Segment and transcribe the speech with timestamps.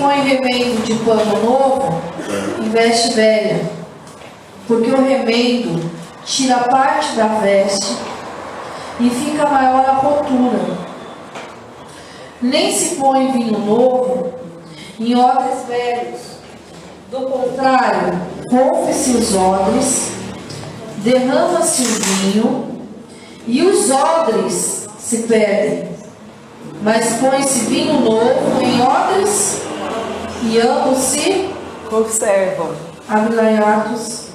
[0.00, 2.00] põe remendo de pano novo
[2.58, 3.60] em veste velha,
[4.66, 5.90] porque o remendo
[6.24, 7.96] tira parte da veste
[8.98, 10.90] e fica maior a rotura.
[12.40, 14.32] Nem se põe vinho novo
[14.98, 16.20] em odres velhos.
[17.10, 18.18] Do contrário,
[18.50, 20.12] rompe-se os odres,
[20.98, 22.80] derrama-se o vinho
[23.46, 25.90] e os odres se perdem.
[26.82, 29.69] Mas põe-se vinho novo em odres
[30.42, 31.50] e ambos se
[31.88, 32.74] conservam.
[33.08, 34.30] Abre lá em Atos.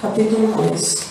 [0.00, 1.06] Capítulo 2.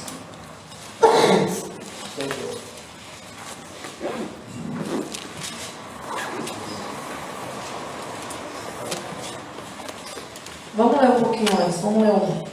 [10.75, 12.43] Vamos ler um pouquinho antes, vamos ler um.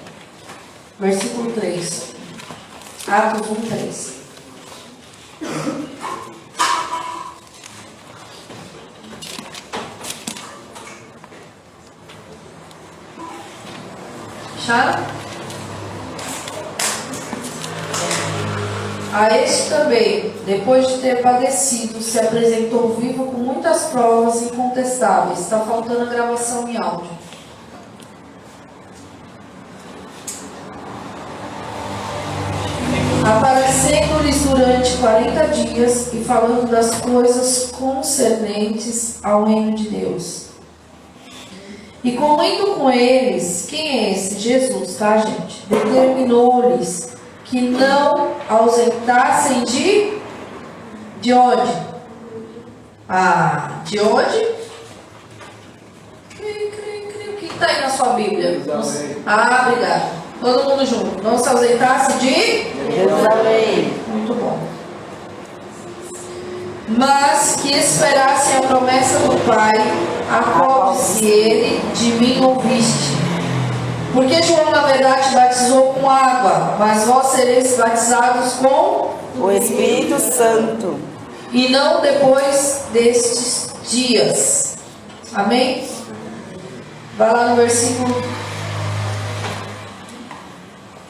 [0.99, 2.12] Versículo 3.
[3.13, 4.13] Atos 1, 3.
[14.57, 15.05] Acharam?
[19.13, 25.41] A este também, depois de ter padecido, se apresentou vivo com muitas provas incontestáveis.
[25.41, 27.22] Está faltando a gravação em áudio.
[33.25, 40.47] Aparecendo-lhes durante 40 dias e falando das coisas concernentes ao reino de Deus.
[42.03, 44.41] E comendo com eles, quem é esse?
[44.41, 45.65] Jesus, tá, gente?
[45.69, 47.13] Determinou-lhes
[47.45, 50.21] que não ausentassem de.
[51.21, 51.73] De onde?
[53.09, 54.47] Ah, de onde?
[56.41, 58.61] O que está aí na sua Bíblia?
[59.25, 60.22] Ah, obrigado.
[60.43, 61.23] Todo mundo junto.
[61.23, 62.33] Não se ausentasse de
[62.93, 63.93] Jerusalém.
[64.09, 64.59] Muito bom.
[66.89, 69.73] Mas que esperassem a promessa do Pai,
[70.31, 73.17] a qual disse ele, de mim ouviste.
[74.13, 80.99] Porque João, na verdade, batizou com água, mas vós sereis batizados com O Espírito Santo.
[81.53, 84.77] e não depois destes dias.
[85.33, 85.89] Amém?
[87.17, 88.23] Vai lá no versículo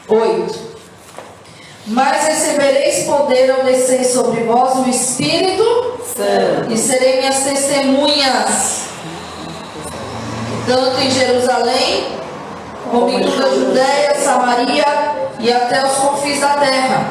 [0.07, 0.73] 8.
[1.87, 5.63] Mas recebereis poder ao descer sobre vós o Espírito
[6.15, 6.71] Santo.
[6.71, 8.83] e serei minhas testemunhas,
[10.65, 12.17] tanto em Jerusalém,
[12.89, 14.85] como em toda a Judéia, Samaria
[15.39, 17.05] e até os confins da terra.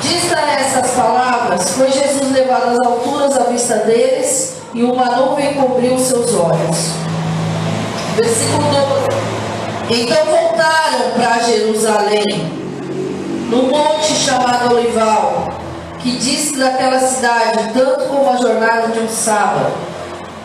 [0.00, 5.98] Dita essas palavras, foi Jesus levado às alturas à vista deles, e uma nuvem cobriu
[5.98, 6.90] seus olhos.
[8.16, 8.62] Versículo
[9.08, 9.45] 12.
[9.88, 12.24] Então voltaram para Jerusalém,
[13.48, 15.46] no monte chamado Olival,
[16.00, 19.72] que disse daquela cidade, tanto como a jornada de um sábado.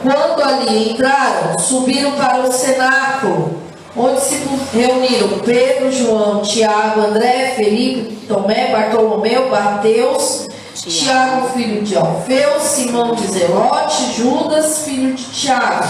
[0.04, 3.60] Quando ali entraram, subiram para o cenáculo,
[3.98, 12.60] onde se reuniram Pedro, João, Tiago, André, Felipe, Tomé, Bartolomeu, Mateus, Tiago, filho de Alfeu,
[12.60, 15.88] Simão de Zelote, Judas, filho de Tiago.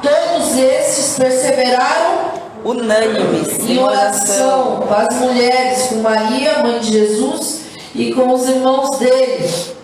[0.00, 7.60] Todos estes perseveraram Unânimes em oração com as mulheres, com Maria, mãe de Jesus,
[7.94, 9.74] e com os irmãos dele.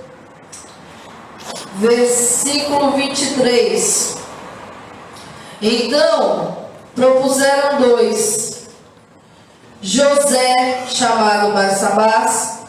[1.76, 4.16] Versículo 23.
[5.60, 6.56] Então
[6.94, 8.68] propuseram dois:
[9.82, 12.60] José, chamado Barsabás,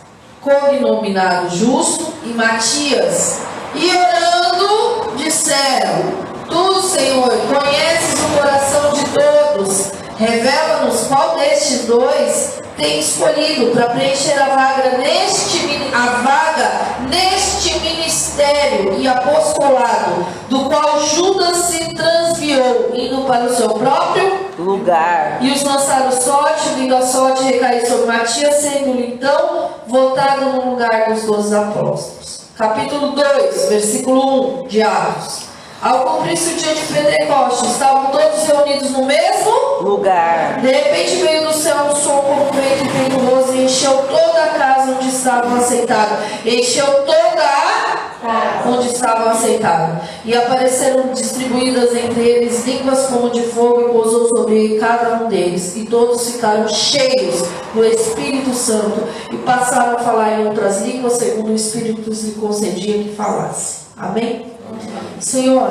[0.42, 3.40] cognominado Justo, e Matias.
[3.76, 6.04] E orando, disseram:
[6.50, 10.01] Tu, Senhor, conheces o coração de todos.
[10.22, 16.72] Revela-nos qual destes dois tem escolhido para preencher a vaga neste a vaga
[17.10, 25.40] neste ministério e apostolado, do qual Judas se transviou, indo para o seu próprio lugar.
[25.42, 31.12] e os lançaram sorte, vindo a sorte recair sobre Matias, sendo-lhe então votado no lugar
[31.12, 32.42] dos doze apóstolos.
[32.56, 35.51] Capítulo 2, versículo 1 de Atos.
[35.82, 39.52] Ao cumprir-se o dia de Pentecostes, estavam todos reunidos no mesmo
[39.82, 40.62] Lugar.
[40.62, 44.92] de repente veio do céu um som como vento impetuoso e encheu toda a casa
[44.92, 46.20] onde estavam assentados.
[46.46, 50.04] Encheu toda a onde estavam assentados.
[50.24, 55.76] E apareceram distribuídas entre eles línguas como de fogo e pousou sobre cada um deles.
[55.76, 57.44] E todos ficaram cheios
[57.74, 63.00] do Espírito Santo e passaram a falar em outras línguas, segundo o Espírito lhe concedia
[63.00, 63.82] que falasse.
[63.98, 64.51] Amém?
[65.20, 65.70] Senhor,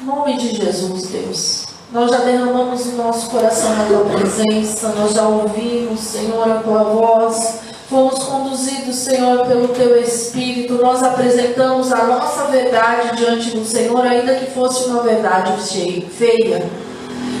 [0.00, 1.66] em nome de Jesus, Deus.
[1.92, 6.82] Nós já derramamos o nosso coração na tua presença, nós já ouvimos, Senhor, a tua
[6.82, 10.74] voz, Fomos conduzidos, Senhor, pelo Teu Espírito.
[10.74, 15.52] Nós apresentamos a nossa verdade diante do Senhor, ainda que fosse uma verdade
[16.10, 16.68] feia.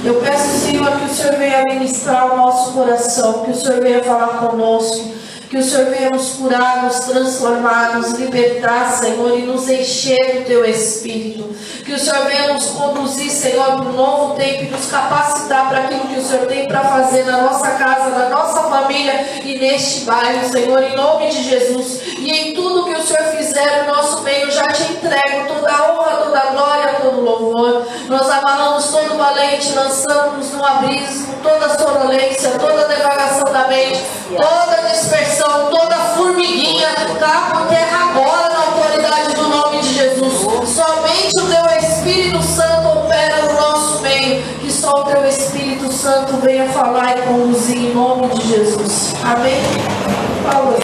[0.04, 4.04] Eu peço, Senhor, que o Senhor venha ministrar o nosso coração, que o Senhor venha
[4.04, 5.10] falar conosco,
[5.48, 10.46] que o Senhor venha nos curar, nos transformar, nos libertar, Senhor, e nos encher do
[10.46, 11.54] Teu Espírito.
[11.84, 15.78] Que o Senhor venha nos conduzir, Senhor, para um novo tempo e nos capacitar para
[15.84, 20.00] aquilo que o Senhor tem para fazer na nossa casa, na nossa família e neste
[20.00, 22.00] bairro, Senhor, em nome de Jesus.
[22.18, 25.92] E em tudo que o Senhor fizer no nosso meio, já te entrego toda a
[25.92, 27.86] honra, toda a glória, todo o louvor.
[28.08, 34.04] Nós amarramos todo valente, lançamos no abismo toda a sonolência, toda a devagação da mente,
[34.30, 36.88] toda a dispersão, toda formiguinha,
[37.18, 40.40] tá por terra agora na autoridade do nome de Jesus.
[40.68, 44.42] Somente o teu Espírito Santo opera no nosso meio.
[44.60, 49.14] Que só o teu Espírito Santo venha falar e conduzir em nome de Jesus.
[49.24, 49.60] Amém?
[50.50, 50.76] Paulo.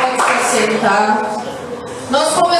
[0.00, 1.22] Pode se aceitar.
[2.10, 2.57] Nós começamos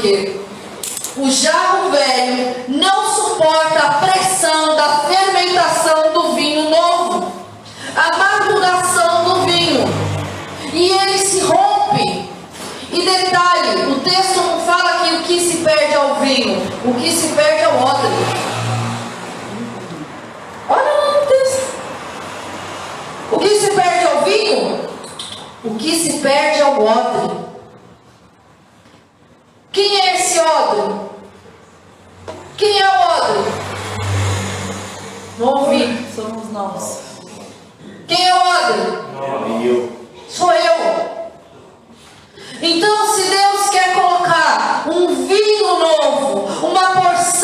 [0.00, 0.40] quê?
[1.16, 7.32] O jarro velho não suporta a pressão da fermentação do vinho novo,
[7.96, 9.84] a maturação do vinho.
[10.72, 12.28] E ele se rompe.
[12.92, 16.94] E detalhe, o texto não fala que o que se perde é o vinho, o
[16.94, 18.08] que se perde é o odre.
[20.68, 21.74] Olha lá no texto.
[23.32, 24.88] O que se perde é o vinho?
[25.64, 27.47] O que se perde é o odre.
[29.72, 31.00] Quem é esse odre?
[32.56, 33.52] Quem é o odre?
[35.38, 36.06] Não ouvi.
[36.14, 37.00] Somos nós.
[38.06, 39.08] Quem é o odre?
[40.28, 41.18] Sou eu.
[42.60, 47.37] Então, se Deus quer colocar um vinho novo, uma porção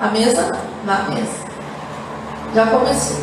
[0.00, 0.52] A mesa?
[0.84, 1.44] Na mesa.
[2.54, 3.16] Já comecei.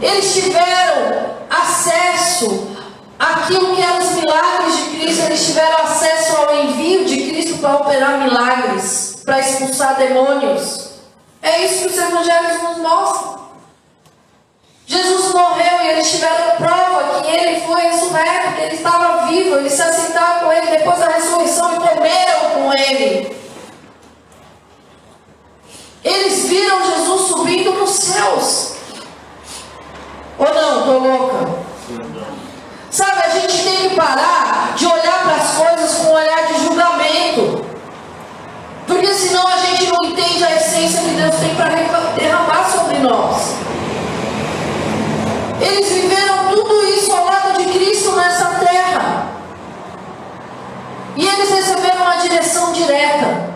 [0.00, 2.74] Eles tiveram acesso
[3.18, 7.76] àquilo que eram os milagres de Cristo, eles tiveram acesso ao envio de Cristo para
[7.76, 10.94] operar milagres, para expulsar demônios.
[11.42, 13.44] É isso que os evangelhos nos mostram.
[14.86, 19.72] Jesus morreu e eles tiveram prova que ele foi ressurreto, que ele estava vivo, eles
[19.72, 23.43] se assentaram com ele depois da ressurreição e comeram com ele.
[26.04, 28.74] Eles viram Jesus subindo nos céus.
[30.38, 31.64] Ou não, estou louca?
[32.90, 36.64] Sabe, a gente tem que parar de olhar para as coisas com um olhar de
[36.64, 37.64] julgamento.
[38.86, 41.70] Porque senão a gente não entende a essência que Deus tem para
[42.18, 43.54] derramar sobre nós.
[45.60, 49.28] Eles viveram tudo isso ao lado de Cristo nessa terra.
[51.16, 53.53] E eles receberam uma direção direta.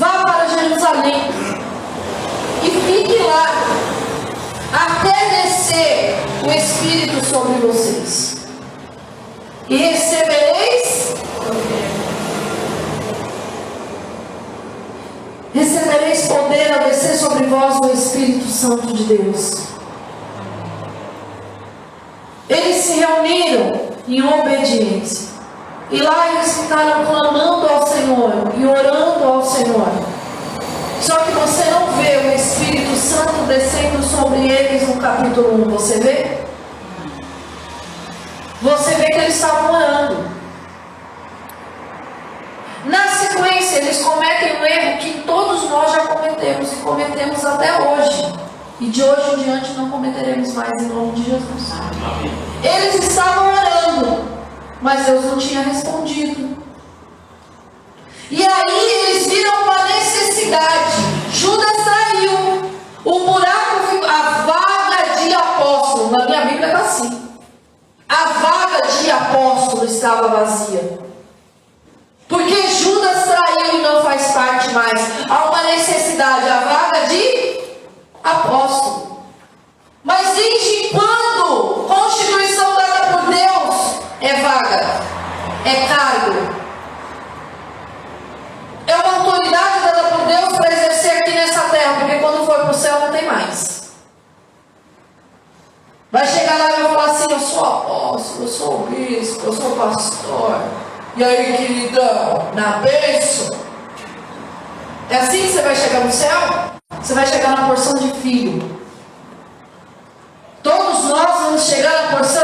[0.00, 1.30] Vá para Jerusalém.
[2.62, 3.66] E fique lá.
[4.72, 8.46] Até descer o Espírito sobre vocês.
[9.68, 11.14] E recebereis.
[15.52, 19.66] Recebereis poder a descer sobre vós o Espírito Santo de Deus.
[22.48, 25.39] Eles se reuniram em obediência.
[25.90, 29.88] E lá eles ficaram clamando ao Senhor e orando ao Senhor.
[31.00, 35.98] Só que você não vê o Espírito Santo descendo sobre eles no capítulo 1, você
[35.98, 36.38] vê?
[38.62, 40.30] Você vê que eles estavam orando.
[42.84, 48.34] Na sequência, eles cometem um erro que todos nós já cometemos e cometemos até hoje.
[48.80, 51.72] E de hoje em diante não cometeremos mais em nome de Jesus.
[52.62, 54.39] Eles estavam orando,
[54.80, 56.56] mas Deus não tinha respondido.
[58.30, 60.96] E aí eles viram uma necessidade.
[61.32, 62.70] Judas traiu.
[63.04, 67.30] O buraco, a vaga de apóstolo, na minha Bíblia está assim.
[68.08, 71.00] A vaga de apóstolo estava vazia.
[72.28, 75.00] Porque Judas traiu e não faz parte mais.
[75.28, 77.60] Há uma necessidade, a vaga de
[78.22, 79.24] apóstolo.
[80.04, 85.00] Mas desde quando constituição dada por Deus é vaga?
[85.64, 86.60] É cargo?
[88.86, 92.70] É uma autoridade dada por Deus para exercer aqui nessa terra, porque quando for para
[92.70, 93.92] o céu não tem mais.
[96.10, 99.76] Vai chegar lá e vai falar assim: Eu sou apóstolo, eu sou bispo, eu sou
[99.76, 100.60] pastor.
[101.16, 103.56] E aí, queridão, na bênção.
[105.08, 106.38] É assim que você vai chegar no céu?
[107.00, 108.80] Você vai chegar na porção de filho.
[110.62, 112.39] Todos nós vamos chegar na porção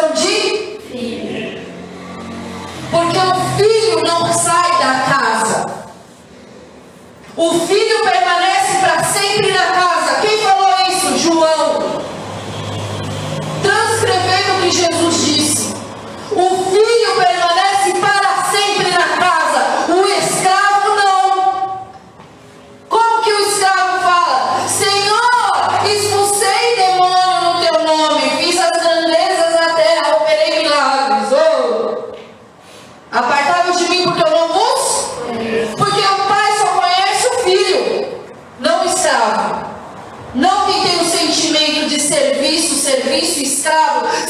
[4.06, 5.66] não sai da casa.
[7.36, 10.20] O filho permanece para sempre na casa.
[10.20, 11.18] Quem falou isso?
[11.18, 12.00] João.
[13.62, 15.74] Transcrevendo o que Jesus disse.
[16.32, 16.95] O filho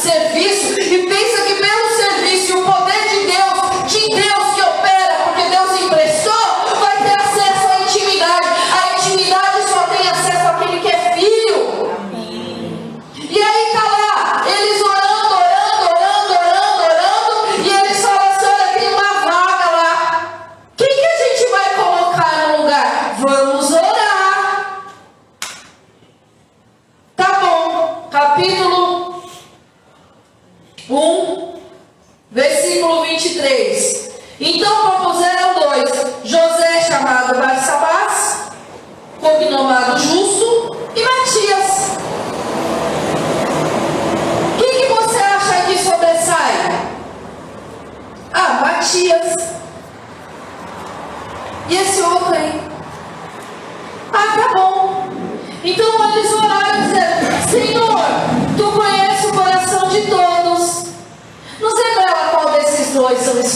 [0.07, 0.36] escravo,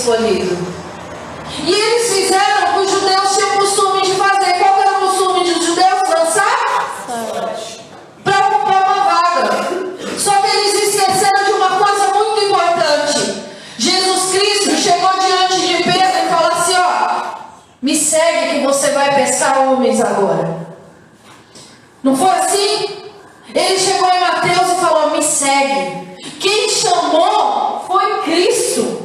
[0.01, 0.58] escolhidos.
[1.63, 4.53] E eles fizeram o que os judeus tinham costume de fazer.
[4.60, 6.01] Qual era o costume dos judeus?
[6.10, 7.05] Dançar?
[8.24, 9.67] Para ocupar uma vaga.
[10.17, 13.43] Só que eles esqueceram de uma coisa muito importante.
[13.77, 17.38] Jesus Cristo chegou diante de Pedro e falou assim: Ó,
[17.81, 20.67] me segue que você vai pescar homens agora.
[22.01, 23.12] Não foi assim?
[23.53, 26.01] Ele chegou em Mateus e falou: Me segue.
[26.39, 29.01] Quem chamou foi Cristo.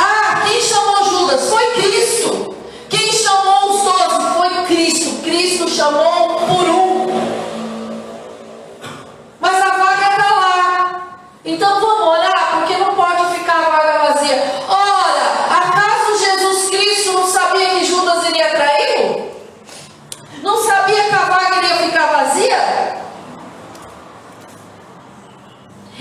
[0.00, 1.50] Ah, quem chamou Judas?
[1.50, 2.56] Foi Cristo.
[2.88, 4.34] Quem chamou os doze?
[4.36, 5.22] Foi Cristo.
[5.22, 7.06] Cristo chamou por um.
[9.40, 11.18] Mas a vaga está lá.
[11.44, 14.42] Então vamos orar, porque não pode ficar a vaga vazia.
[14.68, 19.30] Ora, acaso Jesus Cristo não sabia que Judas iria traí-lo?
[20.42, 22.98] Não sabia que a vaga iria ficar vazia?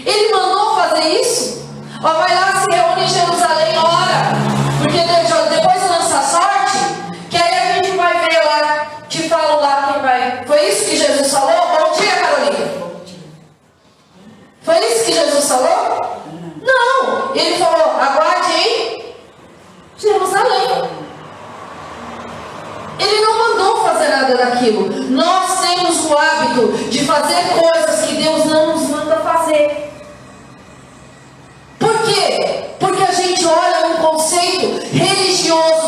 [0.06, 1.68] Ele mandou fazer isso?
[2.02, 4.57] Ó, vai lá, se reúne em Jerusalém, ora.
[4.88, 6.78] Porque de- depois lança a sorte,
[7.30, 10.44] que aí a gente vai ver lá, te falo lá quem vai.
[10.48, 11.52] Foi isso que Jesus falou?
[11.68, 12.68] Bom dia, Carolina.
[14.62, 16.24] Foi isso que Jesus falou?
[16.62, 17.36] Não.
[17.36, 19.14] Ele falou, aguarde em
[19.98, 20.90] Jerusalém.
[23.00, 24.90] Ele não mandou fazer nada daquilo.
[25.12, 29.92] Nós temos o hábito de fazer coisas que Deus não nos manda fazer.
[31.78, 32.68] Por quê?
[32.78, 32.88] Então,
[34.28, 35.87] conceito religioso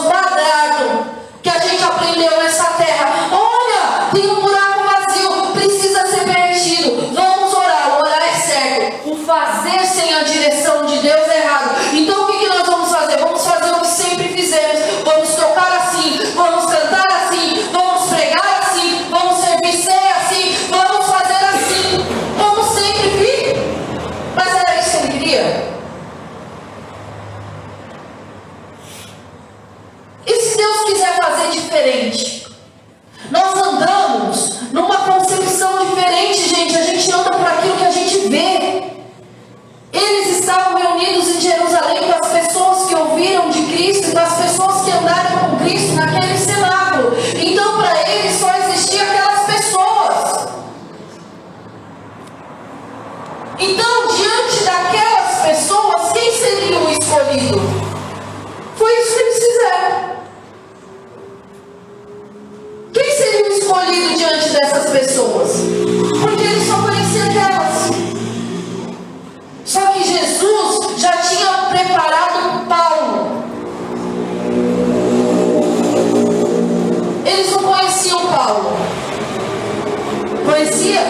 [80.59, 81.01] Conhecia?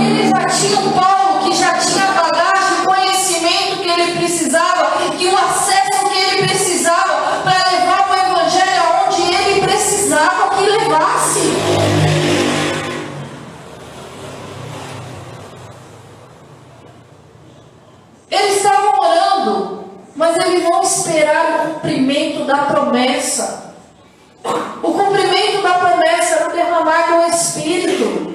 [0.00, 5.36] Eles já tinham Paulo, que já tinha bagagem, o conhecimento que ele precisava, que o
[5.36, 11.40] acesso que ele precisava para levar o evangelho aonde ele precisava que levasse.
[18.30, 23.74] Eles estavam orando, mas eles não esperaram o cumprimento da promessa.
[24.82, 28.34] O cumprimento da promessa era o derramar do Espírito.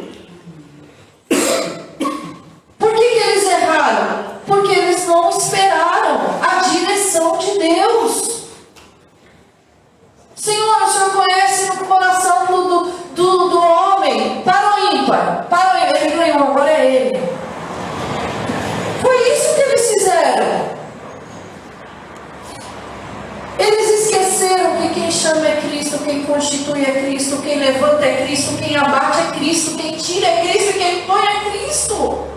[2.79, 4.25] Por que, que eles erraram?
[4.47, 8.41] Porque eles não esperaram a direção de Deus.
[10.35, 14.41] Senhor, o Senhor conhece o coração do, do, do, homem.
[14.43, 15.45] Para o ímpar.
[15.47, 16.01] Para o ímpar.
[16.01, 17.23] Ele ganhou, agora é ele.
[19.01, 20.71] Foi isso que eles fizeram.
[23.59, 23.90] Eles
[24.41, 28.75] esqueceram que quem chama é Cristo, quem constitui é Cristo, quem levanta é Cristo, quem
[28.75, 32.27] abate é Cristo, quem tira é Cristo, quem põe é Cristo.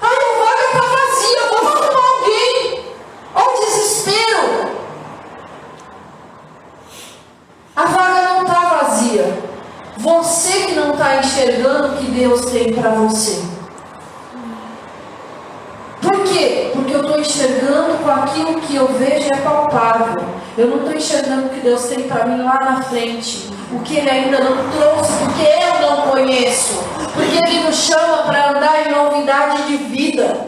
[0.00, 2.84] Ai, a vaga está vazia, vamos arrumar alguém.
[3.34, 4.70] Olha o desespero.
[7.76, 9.38] A vaga não está vazia.
[9.98, 13.55] Você que não está enxergando o que Deus tem para você.
[16.06, 16.70] Por quê?
[16.72, 20.22] Porque eu estou enxergando com aquilo que eu vejo é palpável.
[20.56, 23.50] Eu não estou enxergando o que Deus tem para mim lá na frente.
[23.72, 26.80] O que Ele ainda não trouxe, porque eu não conheço.
[27.12, 30.46] Porque Ele nos chama para andar em novidade de vida.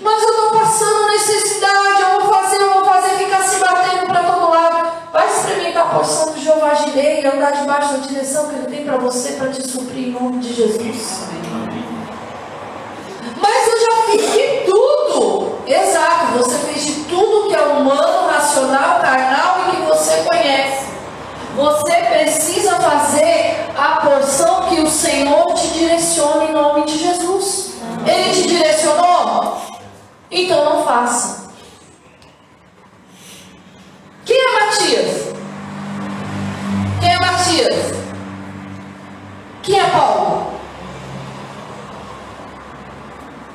[0.00, 4.22] Mas eu estou passando necessidade, eu vou fazer, eu vou fazer, ficar se batendo para
[4.22, 4.92] todo lado.
[5.12, 8.84] Vai experimentar a porção do Jeová Jirei e andar debaixo da direção que Ele tem
[8.84, 11.34] para você, para te suprir em nome de Jesus.
[13.36, 15.58] Mas eu já fiz de tudo.
[15.66, 20.86] Exato, você fez de tudo que é humano, racional, carnal e que você conhece.
[21.56, 27.74] Você precisa fazer a porção que o Senhor te direciona em nome de Jesus.
[28.04, 29.62] Ele te direcionou?
[30.30, 31.44] Então não faça.
[34.24, 35.34] Quem é Matias?
[37.00, 37.94] Quem é Matias?
[39.62, 40.54] Quem é Paulo?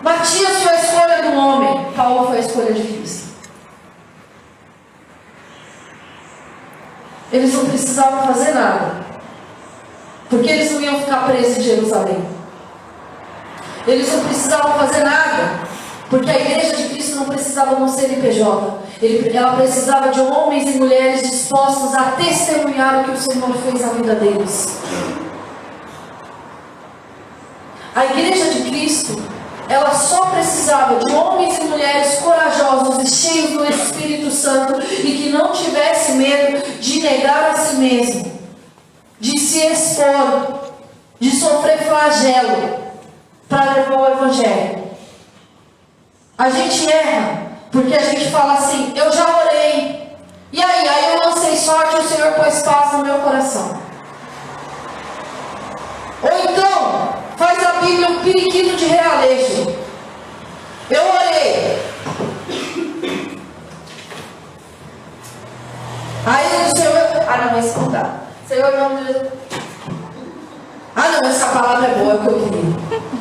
[0.01, 3.29] Matias foi a escolha do homem, Paulo foi a escolha de Cristo.
[7.31, 9.05] Eles não precisavam fazer nada,
[10.29, 12.25] porque eles não iam ficar presos em Jerusalém.
[13.85, 15.59] Eles não precisavam fazer nada,
[16.09, 18.79] porque a igreja de Cristo não precisava de um CNPJ.
[19.33, 23.93] Ela precisava de homens e mulheres dispostos a testemunhar o que o Senhor fez na
[23.93, 24.79] vida deles.
[27.95, 29.38] A igreja de Cristo
[29.69, 35.29] ela só precisava de homens e mulheres corajosos e cheios do Espírito Santo e que
[35.29, 38.31] não tivesse medo de negar a si mesmo,
[39.19, 40.71] de se expor,
[41.19, 42.79] de sofrer flagelo
[43.47, 44.89] para levar o Evangelho.
[46.35, 50.17] A gente erra porque a gente fala assim: eu já orei,
[50.51, 50.87] e aí?
[50.87, 53.79] Aí eu lancei sorte e o Senhor pôs paz no meu coração.
[56.23, 59.75] Ou então, faz a Bíblia um periquito de realejo.
[60.89, 61.81] Eu orei.
[66.25, 66.93] Aí o Senhor.
[67.27, 68.15] Ah, não, esse não dá.
[68.45, 68.99] Senhor, não.
[70.97, 73.18] Ah, não, essa palavra é boa, é o que eu queria.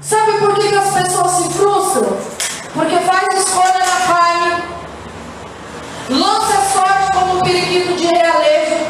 [0.00, 2.18] Sabe por que, que as pessoas se frustram?
[2.74, 4.62] Porque faz escolha na carne,
[6.10, 8.86] lança a sorte como um periquito de realejo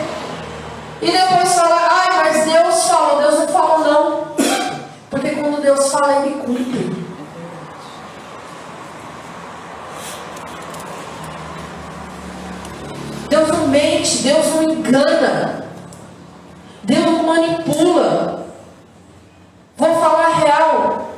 [1.02, 4.28] e depois fala, ai, mas Deus falou, Deus não falou não.
[5.10, 7.08] Porque quando Deus fala, Ele cumpre.
[13.28, 15.27] Deus não mente, Deus não engana,
[16.88, 18.46] Deus não manipula.
[19.76, 21.10] Vou falar real.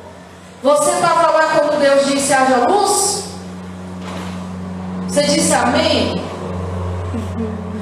[0.65, 3.27] Você estava lá quando Deus disse haja luz?
[5.07, 6.21] Você disse amém?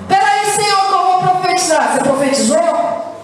[0.06, 1.94] Peraí, Senhor, que eu vou profetizar.
[1.94, 3.16] Você profetizou?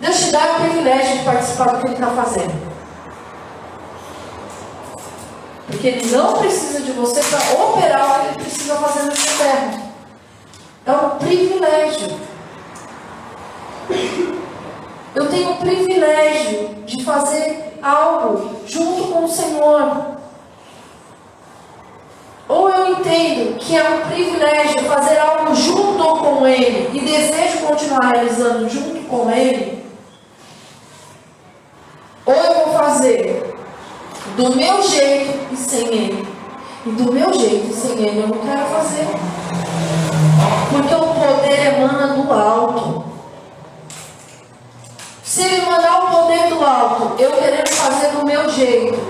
[0.00, 2.72] Deus te dá o privilégio de participar do que Ele está fazendo.
[5.66, 9.82] Porque Ele não precisa de você para operar o que Ele precisa fazer nessa terra.
[10.84, 12.31] É um privilégio.
[15.14, 20.12] Eu tenho o privilégio de fazer algo junto com o Senhor.
[22.48, 28.12] Ou eu entendo que é um privilégio fazer algo junto com Ele e desejo continuar
[28.12, 29.84] realizando junto com Ele.
[32.24, 33.54] Ou eu vou fazer
[34.36, 36.28] do meu jeito e sem Ele.
[36.86, 39.06] E do meu jeito e sem Ele eu não quero fazer.
[40.70, 43.11] Porque o poder emana do alto.
[45.32, 49.00] Se ele mandar o poder do alto, eu querendo fazer do meu jeito,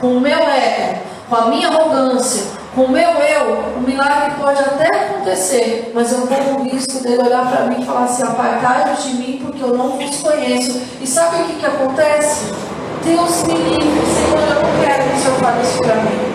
[0.00, 4.60] com o meu ego, com a minha arrogância, com o meu eu, o milagre pode
[4.60, 9.02] até acontecer, mas eu corro o risco dele olhar para mim e falar assim: apartai-vos
[9.02, 10.80] de mim, porque eu não vos conheço.
[11.00, 12.54] E sabe o que, que acontece?
[13.02, 16.32] Deus me livre, Senhor, eu não quero que o Senhor fale isso para mim.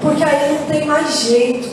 [0.00, 1.68] Porque aí não tem mais jeito.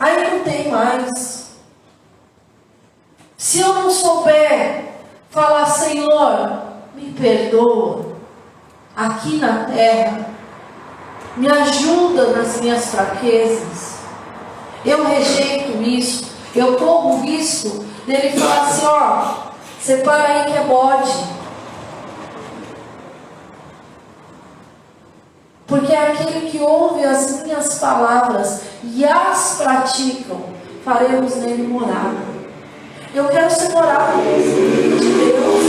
[0.00, 1.47] Aí não tem mais.
[3.38, 4.94] Se eu não souber
[5.30, 6.60] falar, Senhor,
[6.92, 8.16] me perdoa,
[8.96, 10.28] aqui na terra,
[11.36, 13.98] me ajuda nas minhas fraquezas,
[14.84, 19.34] eu rejeito isso, eu corro o risco dele falar assim: ó,
[19.80, 21.38] separa aí que é bode.
[25.64, 30.42] Porque é aquele que ouve as minhas palavras e as praticam,
[30.84, 32.37] faremos nele morada.
[33.14, 35.64] Eu quero morada de Deus.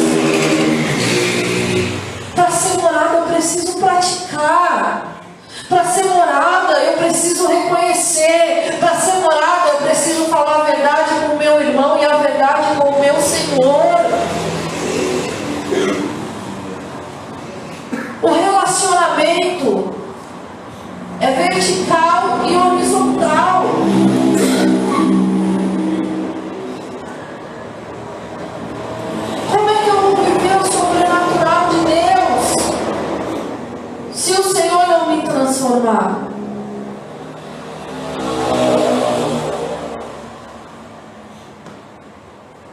[2.36, 5.22] Para ser morada eu preciso praticar.
[5.70, 8.78] Para ser morada eu preciso reconhecer.
[8.80, 12.76] Para ser morada eu preciso falar a verdade com o meu irmão e a verdade
[12.78, 14.00] com o meu Senhor.
[18.22, 19.96] O relacionamento
[21.22, 23.66] é vertical e horizontal.
[29.52, 32.54] Como é que eu vou viver o sobrenatural de Deus
[34.14, 35.24] se o Senhor não me
[35.70, 36.28] transformar?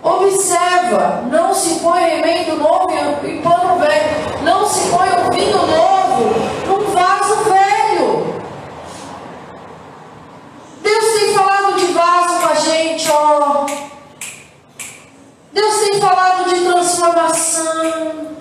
[0.03, 6.35] Observa, não se põe remendo novo em pano velho, não se põe o vinho novo
[6.67, 8.41] num vaso velho.
[10.83, 13.67] Deus tem falado de vaso com a gente, ó.
[15.53, 18.37] Deus tem falado de transformação.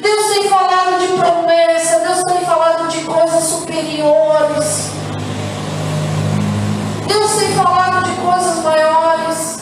[0.00, 2.00] Deus tem falado de promessa.
[2.00, 4.90] Deus tem falado de coisas superiores.
[7.06, 9.58] Deus tem falado de coisas maiores.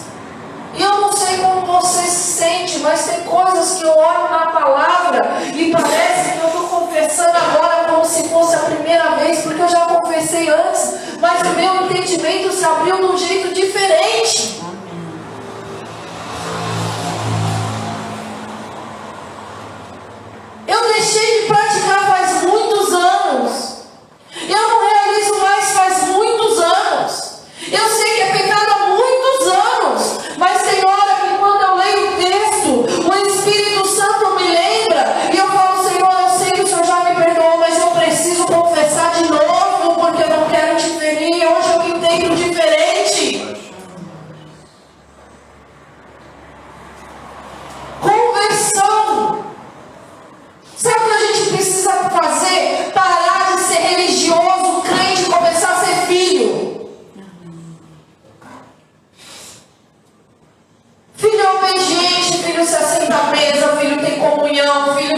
[0.75, 4.47] E eu não sei como você se sente, mas tem coisas que eu olho na
[4.49, 9.63] palavra e parece que eu estou confessando agora como se fosse a primeira vez, porque
[9.63, 14.66] eu já confessei antes, mas o meu entendimento se abriu de um jeito diferente.
[20.67, 23.77] Eu deixei de praticar faz muitos anos.
[24.49, 24.96] Eu não
[64.67, 65.16] don't feel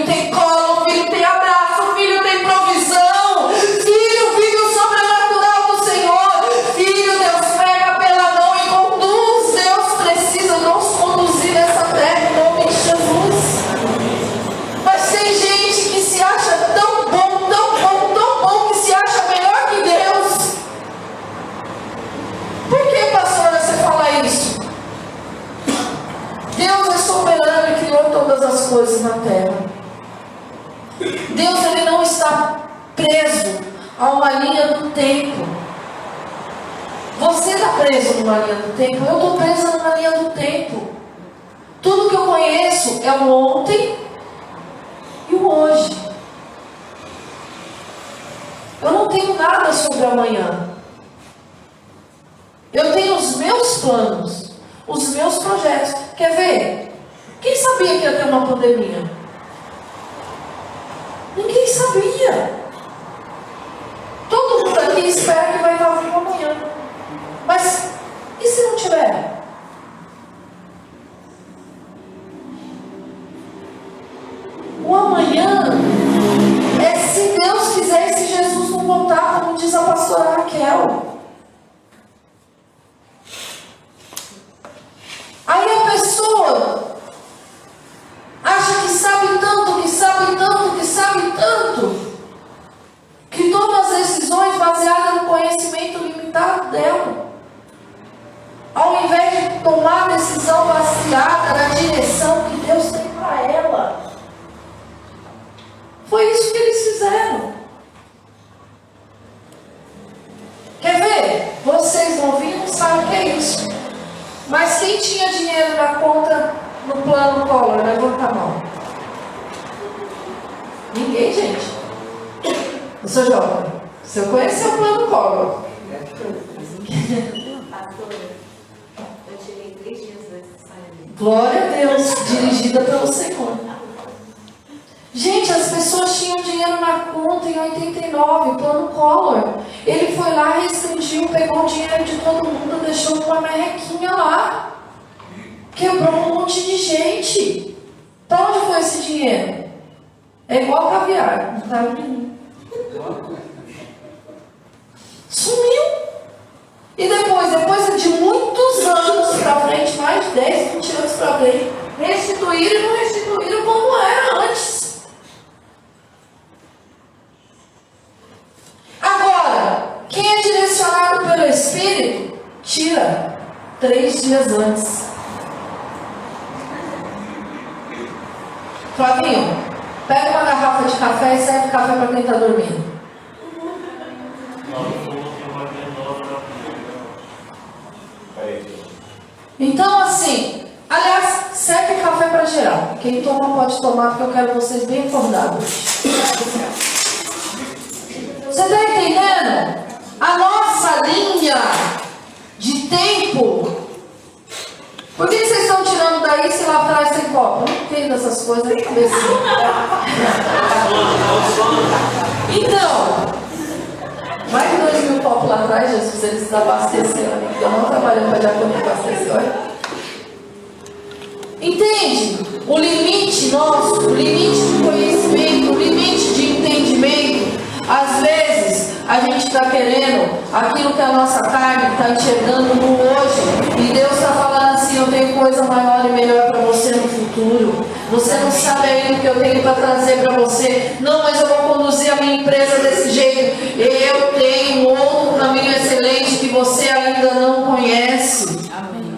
[229.19, 233.41] a gente está querendo aquilo que a nossa carne está enxergando no hoje,
[233.79, 237.85] e Deus está falando assim: eu tenho coisa maior e melhor para você no futuro.
[238.11, 240.97] Você não sabe ainda o que eu tenho para trazer para você.
[241.01, 243.79] Não, mas eu vou conduzir a minha empresa desse jeito.
[243.79, 248.71] Eu tenho um outro caminho excelente que você ainda não conhece.
[248.73, 249.09] Amém.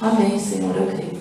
[0.00, 1.20] Amém, Senhor, eu creio.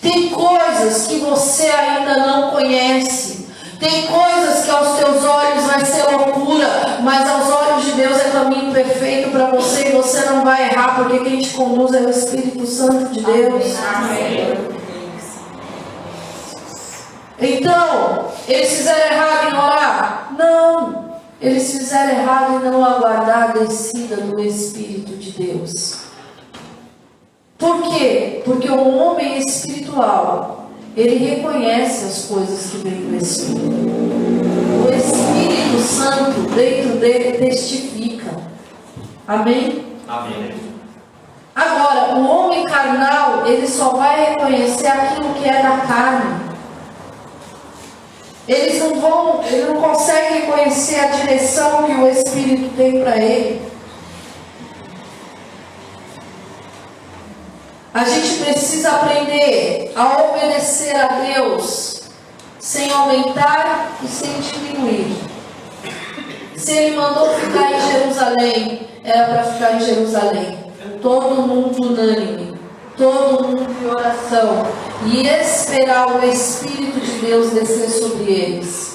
[0.00, 3.41] Tem coisas que você ainda não conhece.
[3.82, 8.30] Tem coisas que aos teus olhos vai ser loucura, mas aos olhos de Deus é
[8.30, 12.08] caminho perfeito para você e você não vai errar, porque quem te conduz é o
[12.08, 13.76] Espírito Santo de Deus.
[17.40, 20.32] Então, eles fizeram errado em orar?
[20.38, 21.04] Não.
[21.40, 26.02] Eles fizeram errado em não aguardar a descida do Espírito de Deus.
[27.58, 28.42] Por quê?
[28.44, 30.61] Porque o homem espiritual,
[30.96, 33.62] ele reconhece as coisas que vêm do Espírito.
[34.84, 38.30] O Espírito Santo dentro dele testifica.
[39.26, 39.84] Amém?
[40.06, 40.54] Amém.
[41.54, 46.42] Agora, o homem carnal, ele só vai reconhecer aquilo que é da carne.
[48.48, 53.71] Eles não vão, ele não consegue reconhecer a direção que o Espírito tem para ele.
[57.94, 62.04] A gente precisa aprender a obedecer a Deus
[62.58, 65.14] sem aumentar e sem diminuir.
[66.56, 70.58] Se ele mandou ficar em Jerusalém, era para ficar em Jerusalém.
[71.02, 72.58] Todo mundo unânime,
[72.96, 74.66] todo mundo em oração
[75.04, 78.92] e esperar o Espírito de Deus descer sobre eles.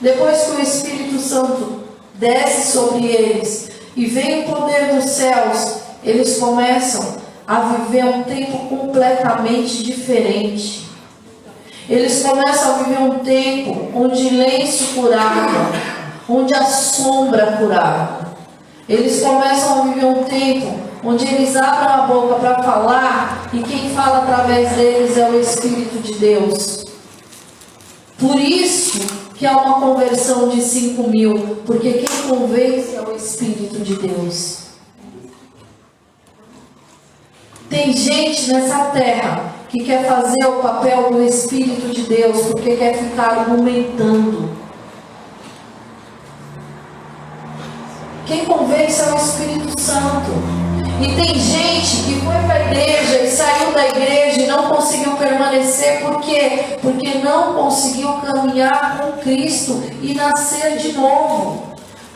[0.00, 1.82] Depois que o Espírito Santo
[2.14, 8.58] desce sobre eles e vem o poder dos céus, eles começam a viver um tempo
[8.68, 10.86] completamente diferente.
[11.88, 15.72] Eles começam a viver um tempo onde lenço curava,
[16.28, 18.36] onde a sombra curava.
[18.86, 23.90] Eles começam a viver um tempo onde eles abrem a boca para falar e quem
[23.94, 26.84] fala através deles é o Espírito de Deus.
[28.18, 29.00] Por isso
[29.36, 34.67] que há uma conversão de 5 mil, porque quem convence é o Espírito de Deus.
[37.68, 42.94] Tem gente nessa terra que quer fazer o papel do Espírito de Deus porque quer
[42.94, 44.56] ficar argumentando.
[48.26, 50.30] Quem convence é o Espírito Santo.
[51.00, 55.16] E tem gente que foi para a igreja e saiu da igreja e não conseguiu
[55.16, 56.00] permanecer.
[56.00, 56.78] Por quê?
[56.80, 61.67] Porque não conseguiu caminhar com Cristo e nascer de novo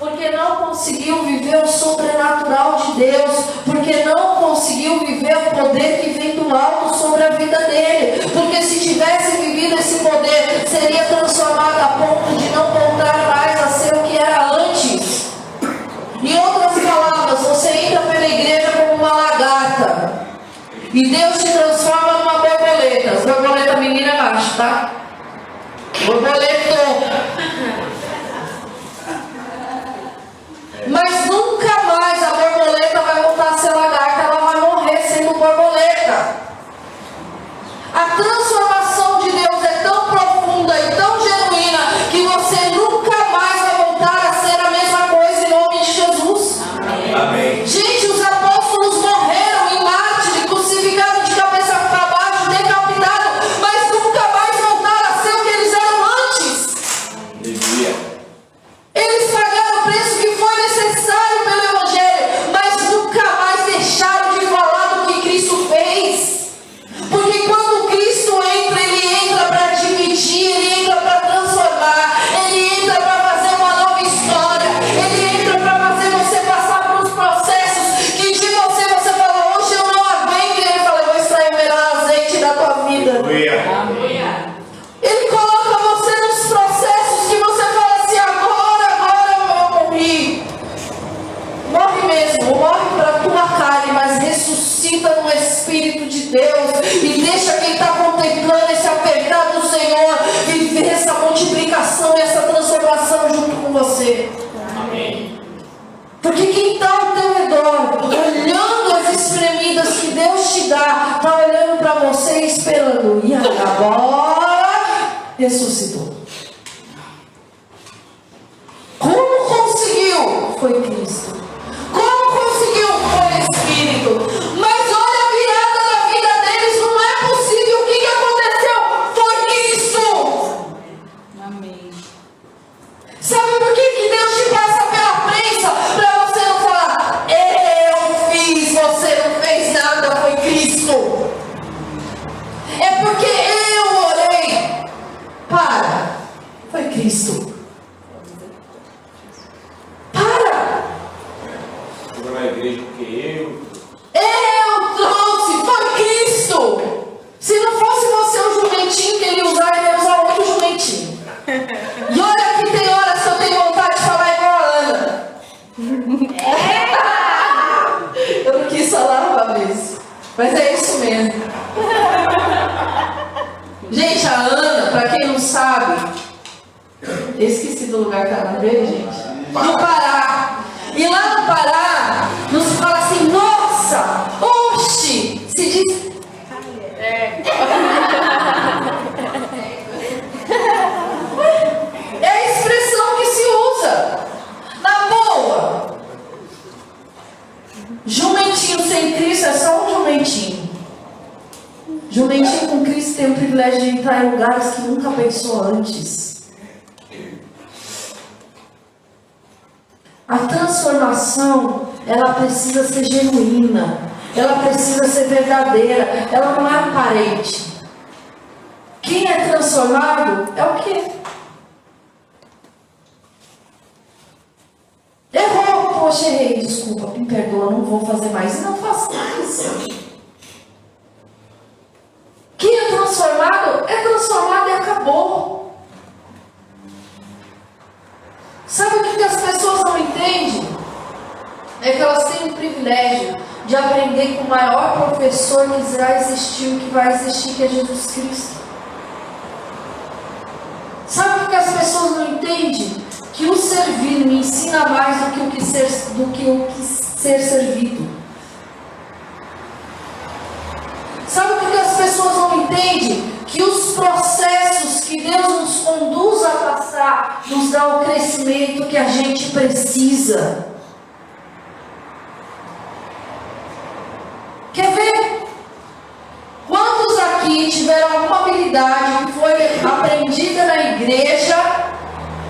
[0.03, 6.11] porque não conseguiu viver o sobrenatural de Deus, porque não conseguiu viver o poder que
[6.11, 11.79] vem do alto sobre a vida dele, porque se tivesse vivido esse poder, seria transformado
[11.79, 15.31] a ponto de não voltar mais a ser o que era antes.
[16.21, 20.27] Em outras palavras, você entra pela igreja como uma lagarta,
[20.93, 24.91] e Deus te transforma numa borboleta, borboleta menina macho, tá?
[26.07, 26.63] Borboleta
[30.87, 36.37] mas nunca mais a borboleta vai voltar a ser lagarta, ela vai morrer sendo borboleta.
[37.95, 38.92] A transformação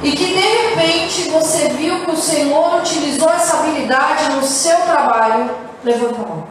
[0.02, 5.50] e que de repente você viu que o Senhor utilizou essa habilidade no seu trabalho?
[5.84, 6.46] Levanta a mão.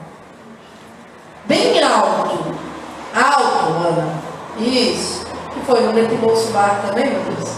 [1.45, 2.56] Bem alto.
[3.14, 4.22] Alto, Ana.
[4.58, 5.26] Isso.
[5.47, 5.82] O que foi?
[5.82, 7.49] Não depilou o subaco também, meu Deus?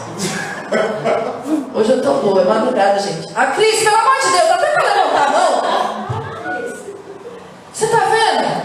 [1.75, 3.27] Hoje eu tô boa, é madrugada, gente.
[3.35, 5.61] A Cris, pelo amor de Deus, até pra levantar a mão.
[7.71, 8.62] Você tá vendo?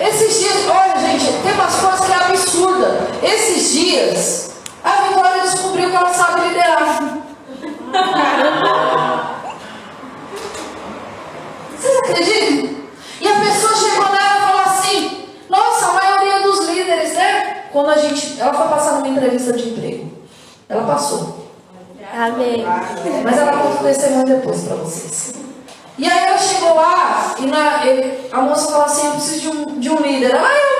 [0.00, 3.08] Esses dias, olha gente, tem umas coisas que é absurda.
[3.22, 4.50] Esses dias,
[4.84, 7.18] a Vitória descobriu que ela sabe liderar.
[11.76, 12.78] Vocês acreditam?
[13.20, 17.64] E a pessoa chegou nela e falou assim: Nossa, a maioria dos líderes, né?
[17.72, 18.40] Quando a gente.
[18.40, 20.12] Ela foi passar numa entrevista de emprego.
[20.68, 21.48] Ela passou.
[22.12, 22.64] Amém.
[23.24, 25.47] Mas ela conta o testemunho depois para vocês.
[25.98, 29.48] E aí ela chegou lá e na, ele- a moça falou assim, eu preciso de
[29.48, 30.32] um, de um líder.
[30.34, 30.78] Ah, eu...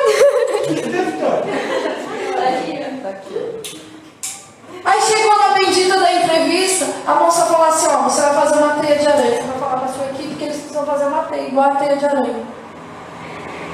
[4.85, 8.75] Aí chegou na bendita da entrevista, a moça falou assim, ó, você vai fazer uma
[8.75, 9.31] teia de aranha.
[9.43, 11.97] Você vai falar para sua equipe que eles precisam fazer uma teia, igual a teia
[11.97, 12.43] de aranha.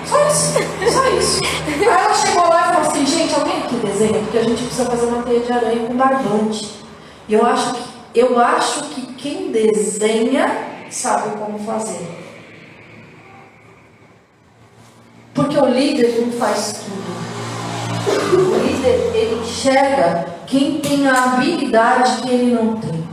[0.07, 0.53] Só isso,
[0.93, 1.41] só isso.
[1.69, 4.87] Aí ela chegou lá e falou assim, gente, alguém aqui desenha, porque a gente precisa
[4.91, 6.75] fazer uma teia de aranha com barbante.
[7.29, 7.83] E eu acho que,
[8.15, 12.07] eu acho que quem desenha sabe como fazer.
[15.35, 17.14] Porque o líder não faz tudo.
[18.37, 23.05] O líder, ele enxerga quem tem a habilidade que ele não tem.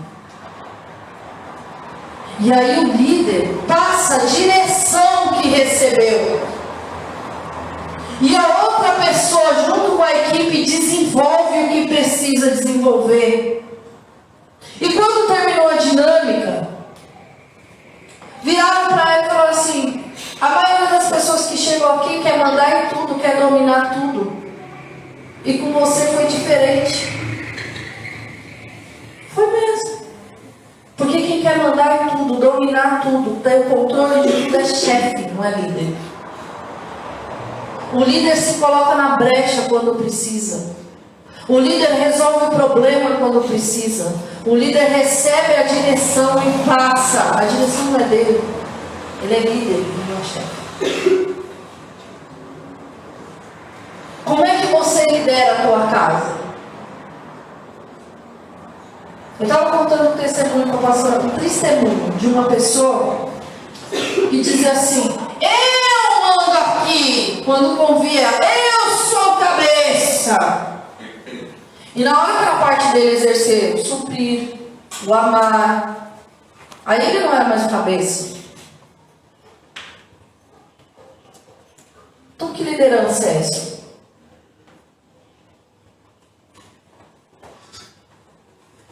[2.39, 6.41] E aí o líder passa a direção que recebeu.
[8.21, 13.65] E a outra pessoa, junto com a equipe, desenvolve o que precisa desenvolver.
[14.79, 16.67] E quando terminou a dinâmica,
[18.43, 20.03] viraram para ela e falaram assim:
[20.39, 24.41] a maioria das pessoas que chegam aqui quer mandar em tudo, quer dominar tudo.
[25.43, 27.19] E com você foi diferente.
[29.33, 30.01] Foi mesmo.
[30.97, 35.31] Porque quem quer mandar em tudo, dominar tudo, ter o controle de tudo é chefe,
[35.31, 35.95] não é líder.
[37.93, 40.80] O líder se coloca na brecha quando precisa.
[41.47, 44.13] O líder resolve o problema quando precisa.
[44.45, 47.37] O líder recebe a direção e passa.
[47.37, 48.43] A direção não é dele.
[49.23, 51.35] Ele é líder, não é chefe.
[54.25, 56.41] Como é que você lidera a tua casa?
[59.39, 63.29] Eu estava contando um testemunho para a pastora, um testemunho de uma pessoa
[63.89, 70.80] que dizia assim: Eu mando aqui quando convia, eu sou cabeça.
[71.93, 74.55] E na hora que a parte dele exercer o suprir,
[75.05, 76.15] o amar,
[76.85, 78.37] aí ele não era mais o cabeça.
[82.35, 83.81] Então que liderança é essa?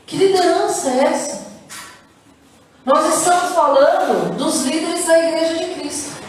[0.06, 1.50] Que liderança é essa?
[2.86, 6.22] Nós estamos falando dos líderes da Igreja de Cristo,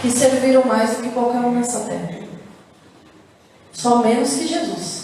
[0.00, 2.20] que serviram mais do que qualquer um nessa terra.
[3.72, 4.99] Só menos que Jesus.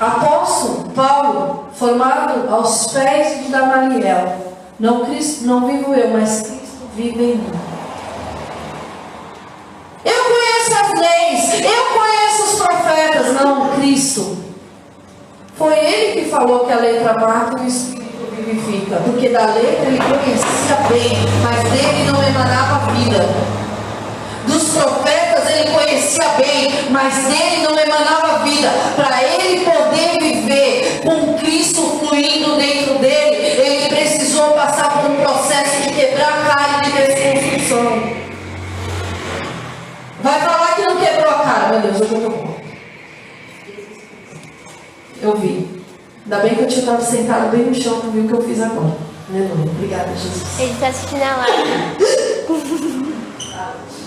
[0.00, 4.36] Apóstolo Paulo, formado aos pés de Gamaliel,
[4.78, 7.50] não, Cristo, não vivo eu, mas Cristo vive em mim.
[10.04, 14.38] Eu conheço as leis, eu conheço os profetas, não Cristo.
[15.56, 19.88] Foi ele que falou que a letra mata e o espírito vivifica, porque da letra
[19.88, 23.26] ele conhecia bem, mas dele não emanava vida.
[24.46, 25.07] Dos profetas
[25.88, 28.70] conhecia bem, mas dele não emanava vida.
[28.94, 35.82] Para ele poder viver com Cristo fluindo dentro dele, ele precisou passar por um processo
[35.82, 38.18] de quebrar a cara e de desconstrução.
[40.20, 42.48] Vai falar que não quebrou a cara, meu Deus, eu já tô.
[45.20, 45.78] Eu vi.
[46.24, 48.42] Ainda bem que eu tinha estado sentado bem no chão, não viu o que eu
[48.42, 48.96] fiz agora.
[49.30, 49.70] Aleluia.
[49.70, 50.60] Obrigada, Jesus.
[50.60, 53.08] Ele tá assistindo a live.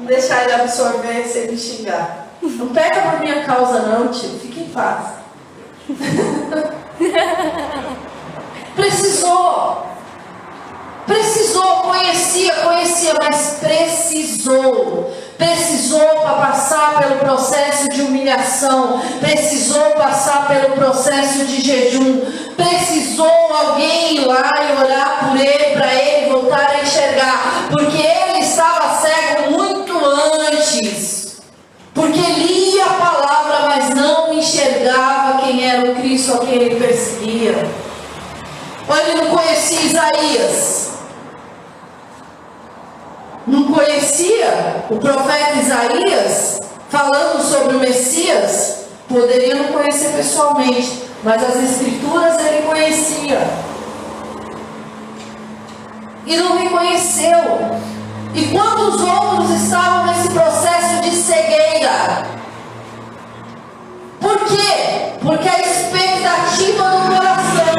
[0.00, 2.26] Deixar ele absorver sem me xingar.
[2.42, 4.38] Não pega por minha causa não, tio.
[4.40, 5.14] Fique em paz.
[8.74, 9.86] Precisou.
[11.06, 15.12] Precisou, conhecia, conhecia, mas precisou.
[15.40, 22.20] Precisou passar pelo processo de humilhação, precisou passar pelo processo de jejum,
[22.54, 28.40] precisou alguém ir lá e orar por ele, para ele voltar a enxergar, porque ele
[28.40, 29.98] estava cego muito
[30.44, 31.38] antes,
[31.94, 37.66] porque lia a palavra, mas não enxergava quem era o Cristo a quem ele perseguia.
[38.90, 40.89] Ele não conhecia Isaías?
[43.50, 48.84] Não conhecia o profeta Isaías falando sobre o Messias?
[49.08, 53.40] Poderia não conhecer pessoalmente, mas as escrituras ele conhecia.
[56.24, 57.40] E não reconheceu.
[58.32, 62.24] E quantos outros estavam nesse processo de cegueira?
[64.20, 65.12] Por quê?
[65.20, 67.74] Porque a expectativa do coração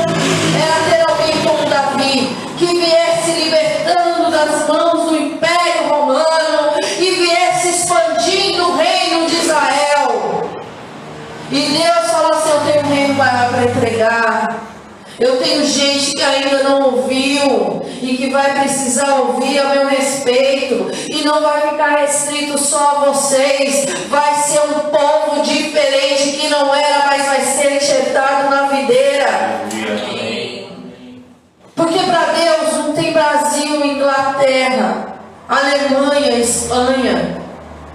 [0.54, 7.70] era ter alguém como Davi, que viesse libertando das mãos do Império Romano e viesse
[7.70, 10.50] expandindo o reino de Israel.
[11.52, 14.68] E Deus fala assim: Eu tenho um reino para entregar.
[15.20, 20.92] Eu tenho gente que ainda não ouviu e que vai precisar ouvir a meu respeito.
[21.10, 23.86] E não vai ficar restrito só a vocês.
[24.08, 29.62] Vai ser um povo diferente que não era, mas vai ser enxertado na videira.
[31.82, 35.16] Porque para Deus não tem Brasil, Inglaterra,
[35.50, 37.42] Alemanha, Espanha.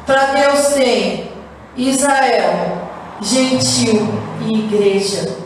[0.04, 1.30] Para Deus tem
[1.76, 2.88] Israel,
[3.22, 4.08] gentil
[4.44, 5.36] e igreja.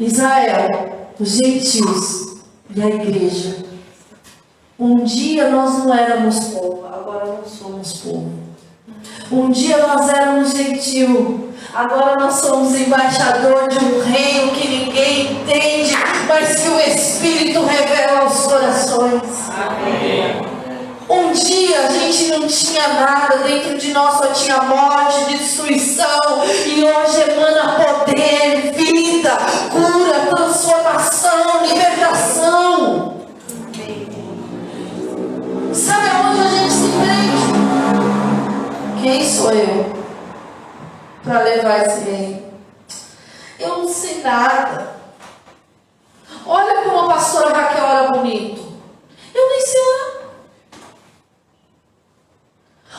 [0.00, 2.38] Israel, os gentios
[2.74, 3.64] e a igreja.
[4.76, 8.32] Um dia nós não éramos povo, agora não somos povo.
[9.30, 11.47] Um dia nós éramos gentil,
[11.78, 18.22] agora nós somos embaixador de um reino que ninguém entende, mas que o Espírito revela
[18.22, 19.22] aos corações.
[21.08, 26.82] Um dia a gente não tinha nada, dentro de nós só tinha morte, destruição, e
[26.82, 29.38] hoje emana poder, vida,
[29.70, 33.14] cura, transformação, libertação.
[35.72, 37.48] Sabe aonde a gente se prende?
[39.00, 39.97] Quem sou eu
[41.28, 42.42] para levar esse reino?
[43.60, 44.96] Eu não sei nada.
[46.46, 48.66] Olha como a pastora Raquel ora bonito.
[49.34, 50.18] Eu nem sei orar.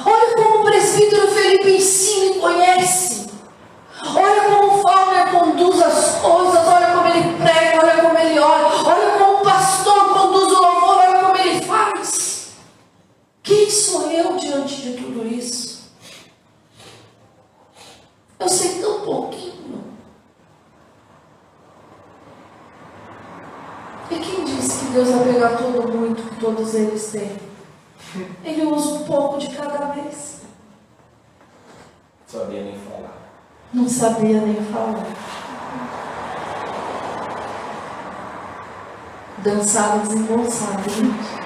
[0.05, 3.31] Olha como o presbítero Felipe ensina e conhece.
[4.15, 6.67] Olha como o Fauner conduz as coisas.
[6.67, 7.79] Olha como ele prega.
[7.79, 8.67] Olha como ele ora.
[8.67, 10.97] Olha como o pastor conduz o louvor.
[10.97, 12.49] Olha como ele faz.
[13.41, 15.69] Quem sou eu diante de tudo isso?
[18.39, 19.83] Eu sei tão pouquinho.
[24.09, 27.37] E quem disse que Deus vai pegar todo muito que todos eles têm?
[28.43, 30.39] Ele usa um pouco de cada vez.
[32.25, 33.17] Sabia nem falar.
[33.73, 35.05] Não sabia nem falar.
[39.39, 41.39] Dançava desembolsado, gente.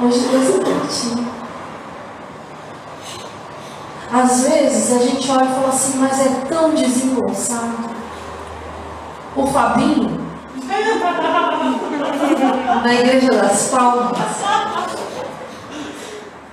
[0.00, 1.37] Hoje Deus é pertinho.
[4.10, 7.90] Às vezes a gente olha e fala assim, mas é tão desembolsado.
[9.36, 10.26] O Fabinho,
[12.82, 14.18] na Igreja das Palmas,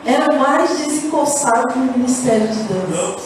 [0.06, 3.22] era o mais desencoçado no Ministério de Deus.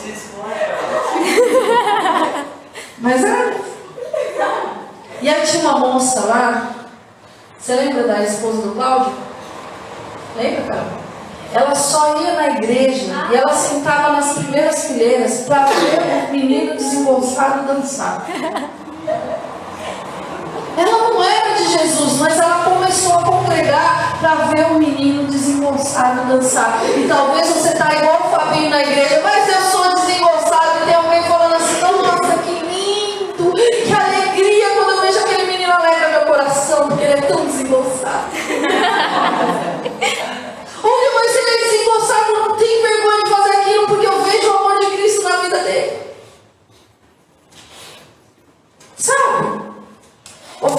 [2.99, 3.55] Mas era.
[5.21, 6.71] E aí tinha uma moça lá,
[7.57, 9.13] você lembra da esposa do Cláudio?
[10.37, 10.98] Lembra, cara?
[11.53, 16.75] Ela só ia na igreja e ela sentava nas primeiras fileiras para ver o menino
[16.75, 18.25] desembolsado dançar.
[20.77, 26.25] Ela não era de Jesus, mas ela começou a congregar para ver o menino desembolsado
[26.27, 26.81] dançar.
[26.97, 30.18] E talvez você está igual o Fabinho na igreja, mas eu sou desembolsado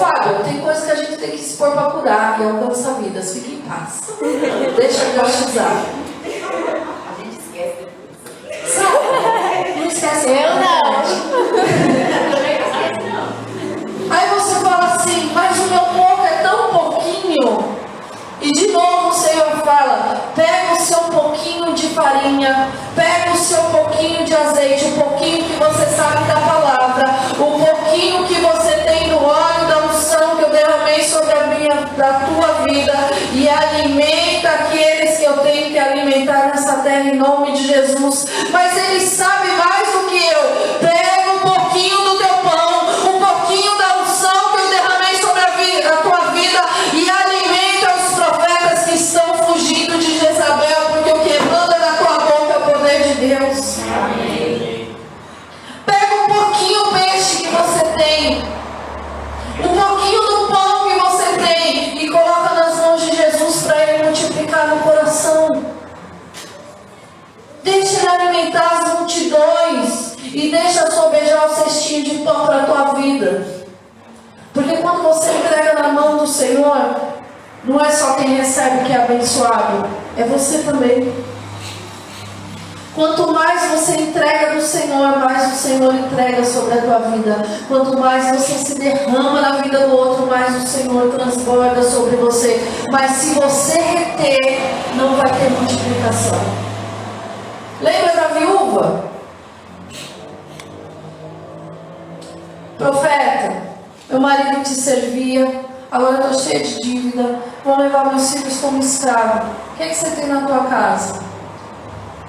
[0.01, 2.93] Fábio, tem coisas que a gente tem que se pôr para curar e é alcança
[2.93, 3.33] vidas.
[3.33, 3.99] Fique em paz.
[4.75, 5.59] Deixa eu te.
[5.59, 5.83] A
[7.19, 7.87] gente esquece
[9.77, 10.27] Não esquece.
[10.27, 10.81] Eu não.
[14.09, 17.63] Aí você fala assim, mas o meu pouco é tão pouquinho.
[18.41, 23.61] E de novo o Senhor fala: pega o seu pouquinho de farinha, pega o seu
[23.65, 27.05] pouquinho de azeite, o pouquinho que você sabe da palavra,
[27.37, 28.60] o pouquinho que você
[32.25, 32.93] tua vida
[33.33, 38.25] e alimenta aqueles que eu tenho que alimentar nessa terra em nome de Jesus.
[38.51, 39.90] Mas Ele sabe mais
[68.51, 73.47] alimentar as multidões e deixa sobejar o cestinho de pão para a tua vida.
[74.53, 76.95] Porque quando você entrega na mão do Senhor,
[77.63, 79.87] não é só quem recebe que é abençoado,
[80.17, 81.13] é você também.
[82.93, 87.45] Quanto mais você entrega do Senhor, mais o Senhor entrega sobre a tua vida.
[87.69, 92.61] Quanto mais você se derrama na vida do outro, mais o Senhor transborda sobre você.
[92.91, 94.59] Mas se você reter,
[94.97, 96.70] não vai ter multiplicação.
[97.81, 99.11] Lembra da viúva?
[102.77, 103.63] Profeta,
[104.09, 108.79] meu marido te servia, agora eu estou cheia de dívida, vou levar meus filhos como
[108.79, 109.47] escravo.
[109.73, 111.19] O que, é que você tem na tua casa?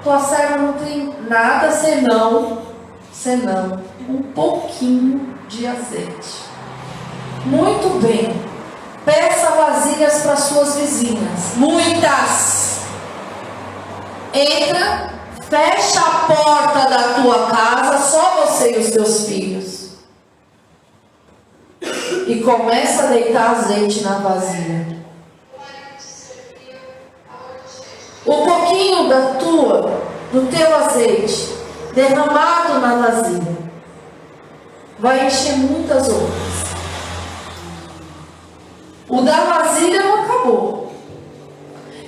[0.03, 2.63] Tua serva não tem nada senão,
[3.13, 6.45] senão um pouquinho de azeite.
[7.45, 8.35] Muito bem.
[9.05, 11.57] Peça vasilhas para suas vizinhas.
[11.57, 12.81] Muitas.
[14.33, 15.13] Entra,
[15.53, 19.91] fecha a porta da tua casa, só você e os teus filhos.
[22.27, 25.03] E começa a deitar azeite na vasilha.
[28.25, 31.55] O pouquinho da tua, do teu azeite,
[31.93, 33.59] derramado na vasilha,
[34.99, 36.63] vai encher muitas outras.
[39.07, 40.22] O da vasilha não.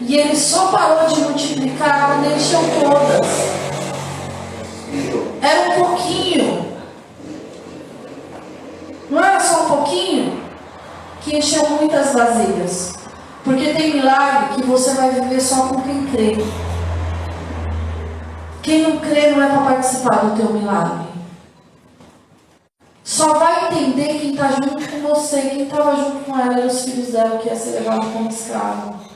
[0.07, 3.27] E ele só parou de multiplicar quando encheu todas.
[5.41, 6.77] Era um pouquinho.
[9.09, 10.43] Não era só um pouquinho
[11.23, 12.93] que encheu muitas vasilhas.
[13.43, 16.37] Porque tem milagre que você vai viver só com quem crê.
[18.63, 21.07] Quem não crê não é para participar do teu milagre.
[23.03, 25.41] Só vai entender quem está junto com você.
[25.41, 29.14] Quem estava junto com ela eram os filhos dela que ia ser levado como escravo.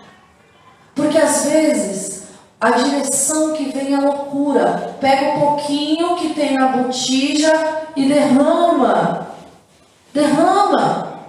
[0.99, 2.24] Porque às vezes
[2.61, 4.96] a direção que vem é loucura.
[5.01, 7.53] Pega um pouquinho que tem na botija
[7.94, 9.28] e derrama.
[10.12, 11.20] Derrama.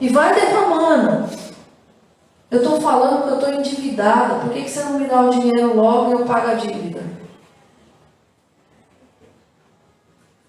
[0.00, 1.30] E vai derramando.
[2.50, 4.40] Eu estou falando que eu estou endividada.
[4.40, 7.04] Por que, que você não me dá o dinheiro logo e eu pago a dívida?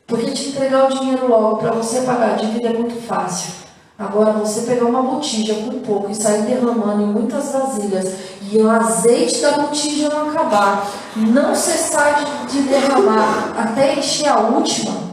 [0.08, 3.61] Porque te entregar o dinheiro logo para você pagar a dívida é muito fácil.
[4.02, 8.16] Agora, você pegar uma botija com pouco e sair derramando em muitas vasilhas
[8.52, 14.40] e o azeite da botija não acabar, não cessar de, de derramar até encher a
[14.40, 15.12] última,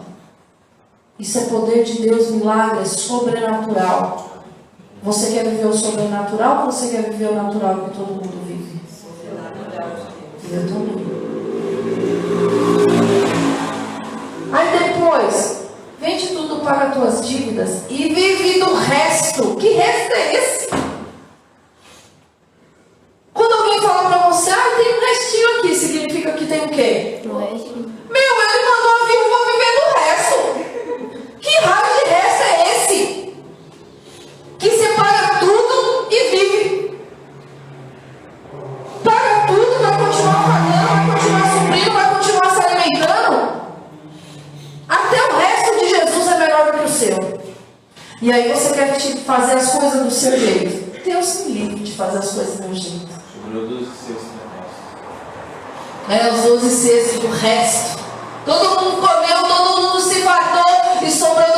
[1.19, 4.45] isso é poder de Deus, milagre, é sobrenatural.
[5.03, 8.81] Você quer viver o sobrenatural ou você quer viver o natural que todo mundo vive?
[10.51, 11.07] Eu também.
[14.51, 15.58] Aí depois,
[16.09, 19.57] vende tudo, paga tuas dívidas e vive do resto.
[19.57, 20.69] Que resto é esse?
[23.35, 26.83] Quando alguém fala pra você, ah, tem um restinho aqui, significa que tem o quê?
[26.83, 27.95] É assim.
[28.09, 30.39] Meu, ele mandou a viúva viver do resto.
[31.41, 31.88] Que raio
[48.21, 51.05] E aí você quer te fazer as coisas do seu jeito.
[51.05, 53.09] Deus me livre de fazer as coisas do meu jeito.
[53.33, 54.29] Sobrou 12 cestos
[56.09, 57.99] na É, os 12 cestos do resto.
[58.45, 60.65] Todo mundo comeu, todo mundo se fartou
[61.03, 61.58] e sobrou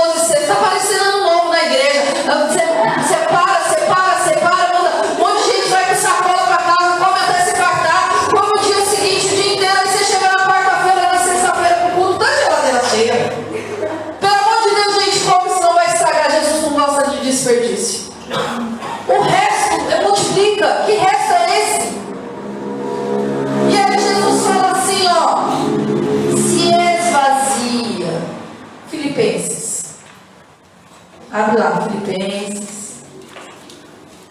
[31.40, 33.00] Abre lá, Filipenses.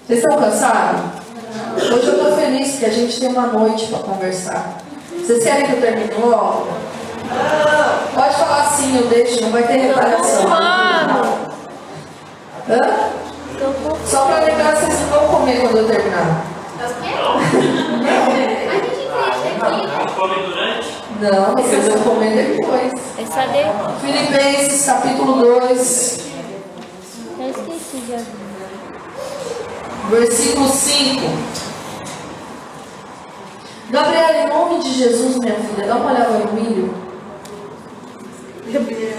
[0.06, 1.02] Vocês estão cansados?
[1.76, 4.78] Hoje eu estou feliz que a gente tem uma noite para conversar.
[5.18, 6.68] Vocês querem que eu termine logo?
[8.14, 10.50] Pode falar assim, eu deixo, não vai ter retaliação.
[10.50, 11.50] Mano,
[12.70, 12.80] Hã?
[14.06, 16.46] Só para terminar, vocês não vão comer quando eu terminar.
[19.62, 20.14] Aqui.
[20.16, 21.04] Come durante?
[21.20, 22.94] Não, vocês vão comer depois.
[23.18, 23.64] É só de...
[24.00, 26.29] Filipenses capítulo 2, Eu esqueci
[28.06, 28.50] de
[30.10, 31.22] versículo 5.
[33.90, 36.94] Gabriela, em nome de Jesus, minha filha, dá uma olhada no milho.
[38.72, 39.18] Eu ver,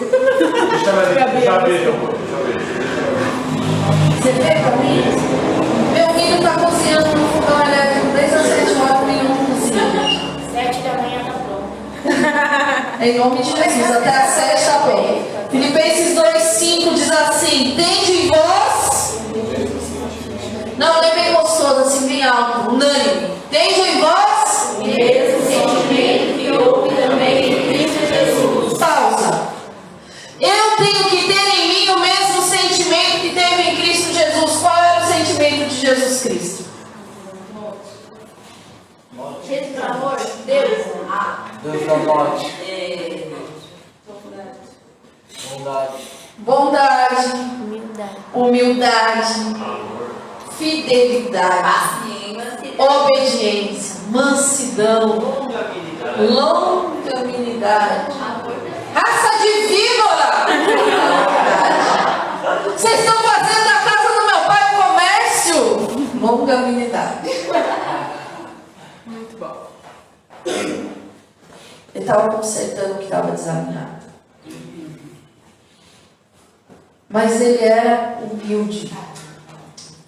[0.85, 1.93] já vejo, já vejo.
[4.17, 5.03] Você vê pra mim?
[5.93, 9.85] Meu milho está cozinhando no fogão elétrico desde as 7 horas, o milho não cozinha.
[10.53, 13.03] Sete da manhã tá pronto.
[13.03, 15.41] Em nome de Jesus, até as 7 está bom.
[15.51, 18.60] Filipenses 2,5 diz assim: Tende em vós.
[20.81, 23.29] Não, não é bem gostoso, assim, bem alto, unânime.
[23.51, 24.79] Tende em vós.
[24.79, 28.79] Mesmo sentimento que houve também em Cristo Jesus.
[28.79, 29.43] Pausa.
[30.41, 34.57] Eu tenho que ter em mim o mesmo sentimento que teve em Cristo Jesus.
[34.63, 36.65] Qual era o sentimento de Jesus Cristo?
[39.47, 40.87] Jesus, pelo amor de Deus.
[41.11, 43.29] Ah, Deus da morte, é.
[45.51, 45.93] bondade,
[46.39, 48.17] Bondade, Humildade.
[48.33, 50.00] humildade,
[50.61, 51.63] fidelidade.
[51.63, 52.75] Paciência.
[52.79, 56.23] obediência, mansidão, Longanimidade.
[56.35, 58.13] longanimidade,
[58.95, 60.31] raça de víbora.
[62.77, 65.57] Vocês estão fazendo da casa do meu pai um comércio?
[66.21, 67.31] Longanimidade.
[69.07, 69.57] Muito bom.
[70.45, 70.85] Ele
[71.95, 74.01] estava consertando o que estava desalinhado.
[77.09, 78.93] Mas ele era humilde.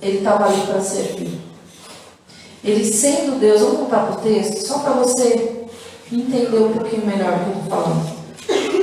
[0.03, 1.41] Ele estava ali para servir.
[2.65, 5.63] Ele sendo Deus, vamos voltar para o texto, só para você
[6.13, 8.23] entender um pouquinho melhor o que eu estou falando.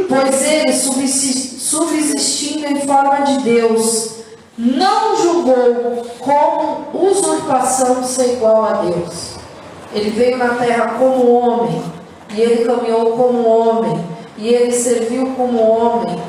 [0.08, 4.16] Pois ele, subsist- subsistindo em forma de Deus,
[4.58, 9.38] não julgou como usurpação ser igual a Deus.
[9.94, 11.82] Ele veio na terra como homem,
[12.36, 14.04] e ele caminhou como homem,
[14.38, 16.20] e ele serviu como homem,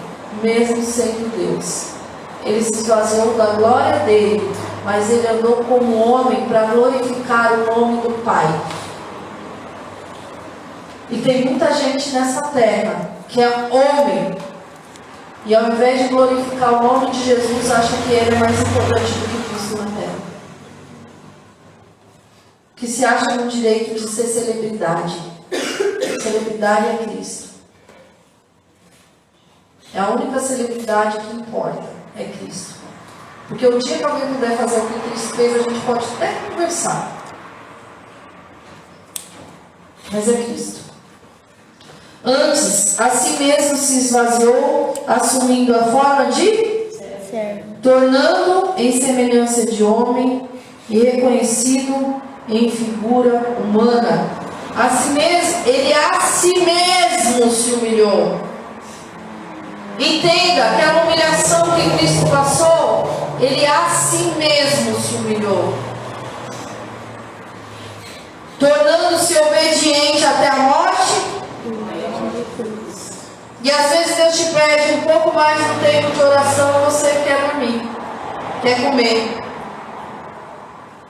[0.43, 1.87] mesmo sendo Deus.
[2.45, 4.41] Ele se esvaziou da glória dele,
[4.85, 8.47] mas ele andou como homem para glorificar o nome do Pai.
[11.11, 14.37] E tem muita gente nessa terra que é homem,
[15.47, 19.13] e ao invés de glorificar o nome de Jesus, acha que ele é mais importante
[19.13, 20.19] do que Cristo na terra.
[22.77, 25.17] Que se acha no direito de ser celebridade.
[26.23, 27.51] Celebridade é Cristo.
[29.95, 31.85] É a única celebridade que importa,
[32.17, 32.80] é Cristo.
[33.51, 36.35] Porque o dia que alguém puder fazer o que Cristo fez, a gente pode até
[36.49, 37.13] conversar.
[40.13, 40.81] Mas é Cristo.
[42.25, 46.91] Antes, a si mesmo se esvaziou, assumindo a forma de
[47.29, 47.75] Servo.
[47.83, 50.49] tornando em semelhança de homem
[50.89, 54.31] e reconhecido em figura humana.
[54.77, 58.50] A si mesmo, ele a si mesmo se humilhou.
[60.01, 65.75] Entenda aquela humilhação que Cristo passou, ele a si mesmo se humilhou.
[68.59, 71.41] Tornando-se obediente até a morte
[73.63, 77.51] e às vezes Deus te pede um pouco mais de tempo de oração, você quer
[77.51, 77.83] dormir,
[78.63, 79.39] quer comer,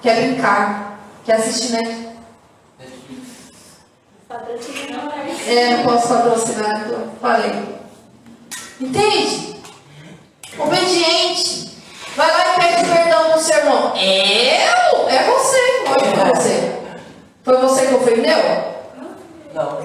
[0.03, 2.21] quer brincar, quer assistir Netflix.
[5.47, 7.80] É, não posso patrocinar, então falei.
[8.81, 9.57] Entende?
[10.59, 11.71] Obediente.
[12.17, 13.93] Vai lá e pede perdão pro seu irmão.
[13.95, 15.09] Eu?
[15.09, 16.73] É você, foi você.
[17.45, 18.39] Foi você que ofendeu?
[19.55, 19.79] não,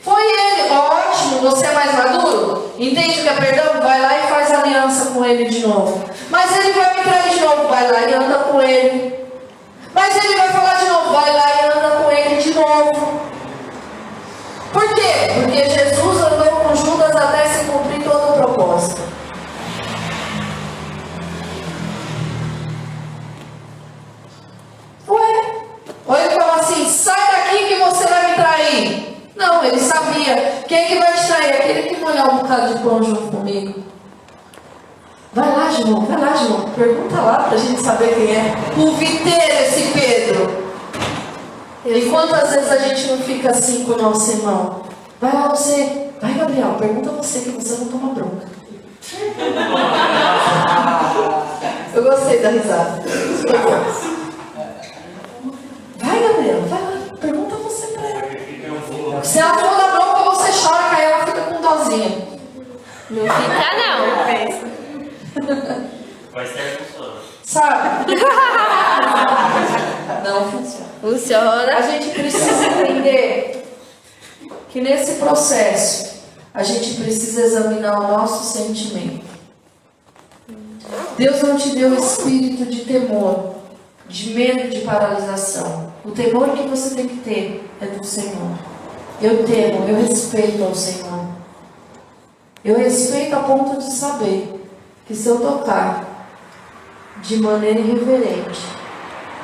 [0.00, 2.72] Foi ele, ótimo, você é mais maduro?
[2.78, 3.80] Entende o que é perdão?
[3.82, 6.02] Vai lá e faz aliança com ele de novo.
[6.30, 9.14] Mas ele vai me trair de novo, vai lá e anda com ele.
[9.92, 13.20] Mas ele vai falar de novo, vai lá e anda com ele de novo.
[14.72, 15.12] Por quê?
[15.34, 19.00] Porque Jesus andou com Judas até se cumprir todo o propósito.
[25.08, 25.60] Ué?
[26.06, 29.16] Ou ele falou assim, sai daqui que você vai me trair.
[29.34, 30.62] Não, ele sabia.
[30.68, 31.52] Quem é que vai te trair?
[31.54, 33.82] Aquele que molhar um bocado de pão junto comigo.
[35.32, 36.68] Vai lá, João, vai lá, João.
[36.76, 38.54] Pergunta lá pra gente saber quem é.
[38.76, 40.60] O viteiro, esse Pedro.
[41.86, 42.76] E quantas vezes a
[43.50, 44.82] assim com o nosso irmão?
[45.20, 46.08] Vai lá você.
[46.20, 48.46] Vai, Gabriel, pergunta você que você não toma bronca.
[51.94, 53.02] Eu gostei da risada.
[55.98, 56.92] Vai, Gabriel, vai lá.
[57.20, 58.30] Pergunta você pra ela.
[59.24, 62.28] Se ela for dar bronca, você chora, aí ela fica com dozinha.
[63.10, 64.00] Não fica, não.
[66.32, 66.80] Vai ser.
[67.42, 68.14] Sabe?
[70.24, 70.79] Não funciona.
[71.02, 71.82] A Funciona.
[71.82, 73.64] gente precisa entender
[74.68, 76.20] que nesse processo
[76.52, 79.24] a gente precisa examinar o nosso sentimento.
[81.16, 83.54] Deus não te deu espírito de temor,
[84.08, 85.90] de medo, de paralisação.
[86.04, 88.58] O temor que você tem que ter é do Senhor.
[89.22, 91.26] Eu temo, eu respeito ao Senhor.
[92.62, 94.66] Eu respeito a ponto de saber
[95.06, 96.28] que se eu tocar
[97.22, 98.60] de maneira irreverente,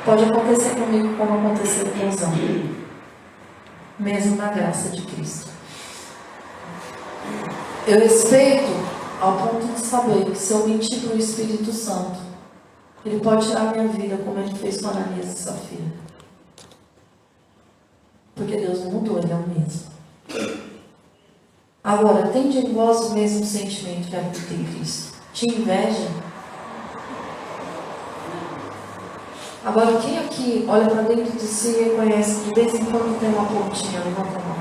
[0.07, 2.31] pode acontecer comigo como aconteceu com Zão.
[3.99, 5.51] Mesmo na graça de Cristo.
[7.85, 8.71] Eu respeito
[9.19, 12.19] ao ponto de saber que se eu mentir para o Espírito Santo,
[13.05, 15.91] ele pode tirar a minha vida como ele fez com Ananias e Safira.
[18.33, 19.87] Porque Deus não mudou, ele é o mesmo.
[21.83, 25.17] Agora, tende em vós o mesmo sentimento que habita em Cristo.
[25.33, 26.26] Te inveja?
[29.67, 33.19] Agora, quem aqui olha para dentro de si e reconhece que de vez em quando
[33.19, 34.55] tem uma pontinha, levanta a mão.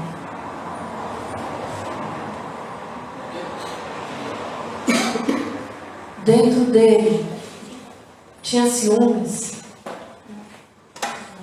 [6.24, 7.24] Dentro dele
[8.42, 9.62] tinha ciúmes.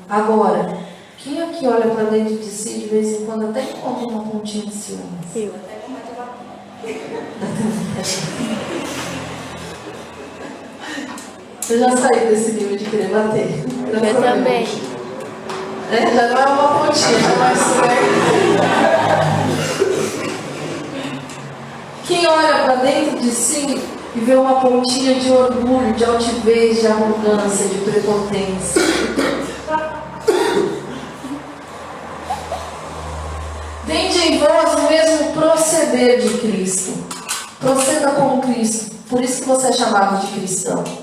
[0.10, 0.78] Agora,
[1.18, 4.66] quem aqui olha para dentro de si de vez em quando até encontra uma pontinha
[4.66, 5.34] de ciúmes?
[5.34, 5.54] Eu.
[11.74, 13.66] Eu já saí desse nível de querer bater.
[13.88, 14.68] Eu também.
[15.92, 17.56] É, já não é uma pontinha, já vai
[22.06, 23.82] Quem olha para dentro de si
[24.16, 28.82] e vê uma pontinha de orgulho, de altivez, de arrogância, de prepotência.
[33.88, 37.04] Tende em vós o mesmo proceder de Cristo.
[37.60, 38.94] Proceda como Cristo.
[39.10, 41.03] Por isso que você é chamado de cristão.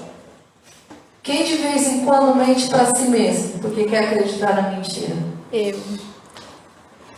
[1.22, 5.16] Quem de vez em quando mente para si mesmo, porque quer acreditar na mentira?
[5.52, 5.78] Eu.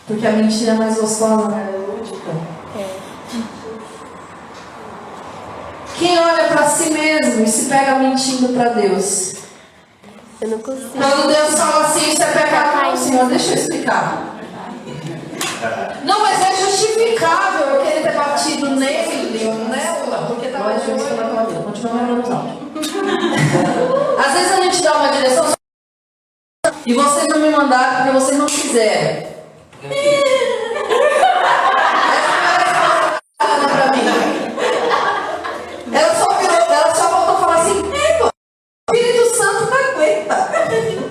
[0.07, 1.71] Porque a mentira é mais gostosa, né?
[1.73, 2.31] É lúdica.
[2.77, 3.03] É.
[5.99, 9.35] Quem olha para si mesmo e se pega mentindo para Deus?
[10.41, 10.91] Eu não consigo.
[10.91, 14.35] Quando Deus fala assim, isso é pecado, não, Senhor, deixa eu explicar.
[16.05, 21.63] Não, mas é justificável querer ter batido nele, nela, porque estava de olho.
[21.65, 22.31] Continua lembrando os.
[24.27, 25.53] Às vezes a gente dá uma direção
[26.85, 29.29] e vocês não me mandaram porque vocês não quiseram.
[29.83, 29.93] Mim.
[35.93, 38.31] Ela só virou, ela só voltou a falar assim, "É, o
[38.95, 40.49] Espírito Santo não aguenta.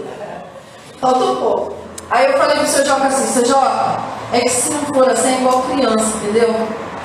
[1.00, 1.76] Faltou pouco.
[2.10, 4.02] Aí eu falei pro seu Joca assim, seu Joca,
[4.34, 6.56] é que se não for assim é igual criança, entendeu?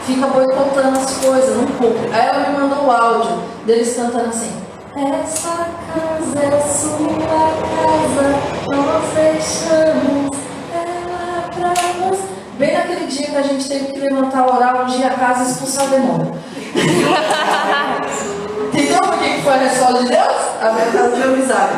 [0.06, 2.08] Fica boicotando as coisas, não cumpre.
[2.12, 4.52] Aí ela me mandou o áudio deles cantando assim.
[4.96, 8.26] Essa casa é sua casa,
[8.68, 10.36] nós deixamos
[10.72, 11.68] ela pra
[11.98, 12.18] nós.
[12.58, 15.46] Bem naquele dia que a gente teve que levantar, orar, um dia a casa e
[15.50, 16.32] expulsar o demônio.
[18.72, 20.36] Entendeu por que foi a resposta de Deus?
[20.62, 21.72] A minha casa deu risada.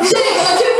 [0.00, 0.77] Gente, eu tive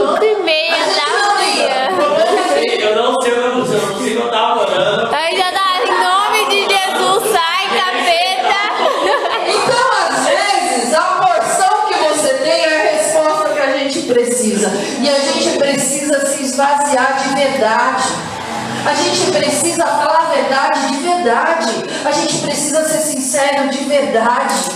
[0.00, 1.90] cinco e meia da manhã.
[2.80, 5.14] Eu não sei o que aconteceu, eu não sei que eu tava orando.
[5.14, 8.60] Ainda dá em nome de Jesus, sai, capeta.
[9.46, 14.70] Então, às vezes, a porção que você tem é a resposta que a gente precisa.
[15.00, 18.04] E a gente precisa se esvaziar de verdade.
[18.86, 21.68] A gente precisa falar a verdade de verdade.
[22.04, 24.70] A gente precisa ser sincero de verdade.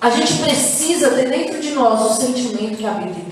[0.00, 3.29] A gente precisa ter dentro de nós o sentimento que em Cristo.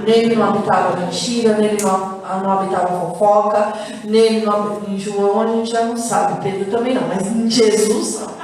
[0.00, 3.72] Nele não habitava mentira, nele não, não habitava fofoca,
[4.04, 4.82] nele não.
[4.88, 8.36] Em João a gente já não sabe, Pedro também não, mas em Jesus não.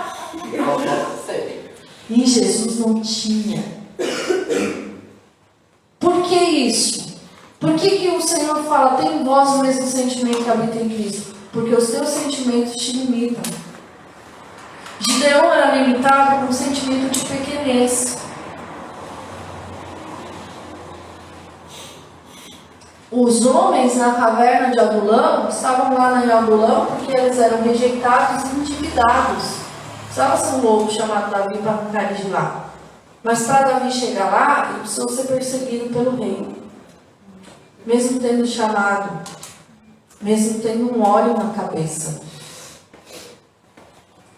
[2.11, 3.63] Em Jesus não tinha.
[5.99, 7.13] Por que isso?
[7.61, 10.89] Por que, que o Senhor fala, tem em vós o mesmo sentimento que habita em
[10.89, 11.33] Cristo?
[11.53, 13.43] Porque os teus sentimentos te limitam.
[14.99, 18.19] Gideão era limitado por um sentimento de pequenez.
[23.13, 28.57] Os homens na caverna de Adulão estavam lá na Adulão porque eles eram rejeitados e
[28.57, 29.57] endividados.
[30.05, 32.71] Precisava ser um louco chamado Davi para eles de lá.
[33.23, 36.57] Mas para Davi chegar lá, ele precisou ser perseguido pelo rei.
[37.85, 39.21] Mesmo tendo chamado,
[40.19, 42.23] mesmo tendo um óleo na cabeça.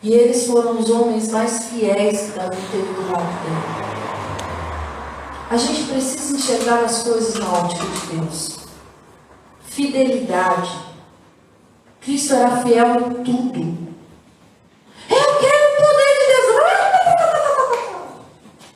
[0.02, 3.84] E eles foram os homens mais fiéis que Davi teve do lado dele.
[5.48, 8.63] A gente precisa enxergar as coisas na ótica de Deus.
[9.74, 10.70] Fidelidade.
[12.00, 13.76] Cristo era fiel em tudo.
[15.10, 16.46] Eu quero o poder de Deus.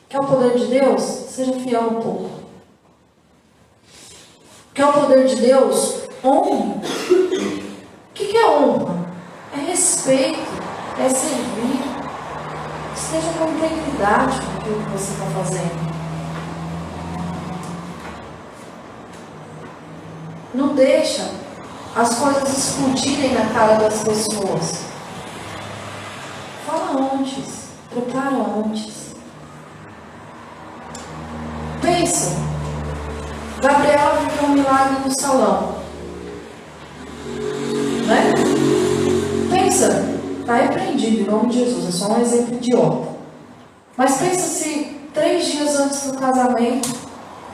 [0.09, 1.01] Quer o poder de Deus?
[1.01, 2.29] Seja fiel um pouco.
[4.73, 6.01] Quer o poder de Deus?
[6.21, 6.73] Honre.
[6.73, 9.09] O que é honra?
[9.53, 10.41] É respeito,
[10.99, 11.79] é servir.
[12.93, 15.88] Esteja com integridade com aquilo que você está fazendo.
[20.59, 21.31] Não deixa
[21.95, 24.81] as coisas explodirem na cara das pessoas.
[26.67, 29.15] Fala antes, prepara antes.
[31.81, 32.35] Pensa.
[33.61, 35.75] Gabriela viveu um milagre no salão.
[38.05, 38.33] Né?
[39.49, 40.09] Pensa,
[40.41, 43.07] está repreendido em nome de Jesus, é só um exemplo idiota.
[43.95, 47.08] Mas pensa se três dias antes do casamento,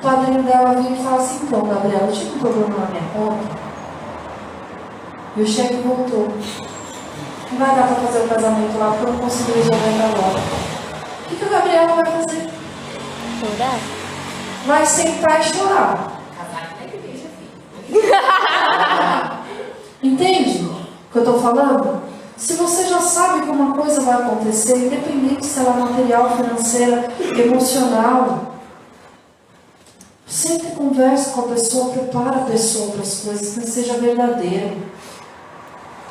[0.06, 3.58] padrinho dela vem e fala assim, então, Gabriela, eu tive um problema na minha conta.
[5.36, 6.28] E o cheque voltou.
[7.52, 10.40] Não vai dar para fazer o casamento lá porque eu não consegui resolver agora.
[10.40, 12.50] O que, que o Gabriela vai fazer?
[13.40, 13.80] Chorar?
[14.68, 16.12] Vai sentar e chorar.
[20.04, 22.02] Entende o que eu estou falando?
[22.38, 27.12] Se você já sabe que uma coisa vai acontecer, independente se ela é material, financeira,
[27.38, 28.55] emocional,
[30.28, 34.78] sempre converse com a pessoa, prepara a pessoa para as coisas, mas seja verdadeiro.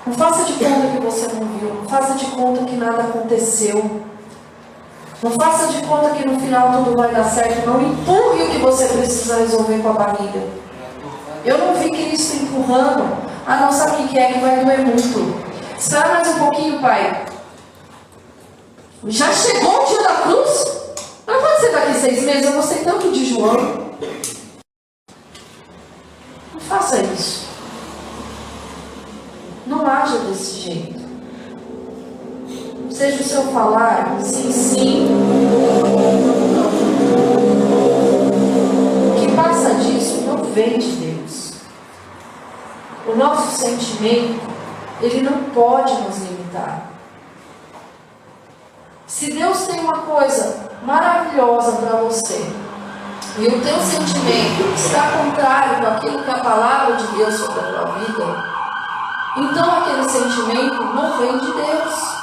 [0.07, 4.03] Não faça de conta que você não viu, não faça de conta que nada aconteceu.
[5.23, 7.67] Não faça de conta que no final tudo vai dar certo.
[7.67, 10.43] Não empurre o que você precisa resolver com a barriga.
[11.45, 13.17] Eu não vi Cristo empurrando.
[13.47, 15.43] Ah, não sabe o que é que vai doer muito.
[15.79, 17.25] Espera mais um pouquinho, pai.
[19.07, 20.67] Já chegou o dia da cruz?
[21.27, 22.45] Mas pode ser daqui seis meses?
[22.45, 23.84] Eu gostei tanto de João.
[26.75, 27.47] Faça isso.
[29.65, 31.01] Não haja desse jeito.
[32.91, 35.09] Seja o seu falar, sim, sim.
[39.09, 41.53] O que passa disso não vem de Deus.
[43.07, 44.41] O nosso sentimento,
[45.01, 46.91] ele não pode nos limitar.
[49.07, 52.45] Se Deus tem uma coisa maravilhosa para você,
[53.37, 57.63] e o teu sentimento está contrário com aquilo que a palavra de Deus sobre a
[57.65, 58.45] tua vida,
[59.37, 62.15] então aquele sentimento não vem de Deus.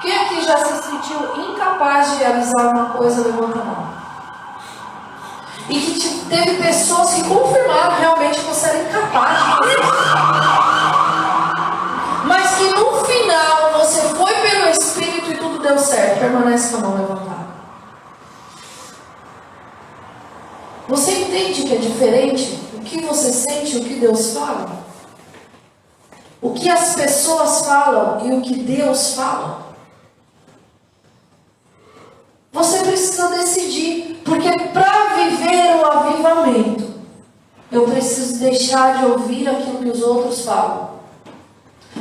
[0.00, 3.88] Quem aqui já se sentiu incapaz de realizar uma coisa, levanta a mão.
[5.68, 9.76] E que te, teve pessoas que confirmaram realmente que você era incapaz de fazer.
[12.24, 16.20] Mas que no final você foi pelo Espírito e tudo deu certo.
[16.20, 17.35] Permanece com a mão levantada.
[20.88, 24.86] Você entende que é diferente o que você sente e o que Deus fala?
[26.40, 29.66] O que as pessoas falam e o que Deus fala?
[32.52, 36.94] Você precisa decidir, porque para viver o avivamento,
[37.72, 40.90] eu preciso deixar de ouvir aquilo que os outros falam.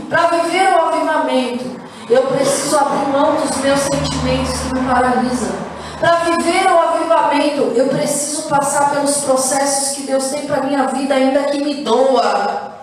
[0.07, 5.64] Para viver o avivamento, eu preciso abrir mão dos meus sentimentos que me paralisam.
[5.99, 11.15] Para viver o avivamento, eu preciso passar pelos processos que Deus tem para minha vida,
[11.15, 12.73] ainda que me doa.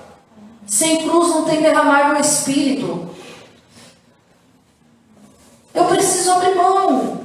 [0.66, 3.10] Sem cruz não tem derramar no Espírito.
[5.74, 7.20] Eu preciso abrir mão.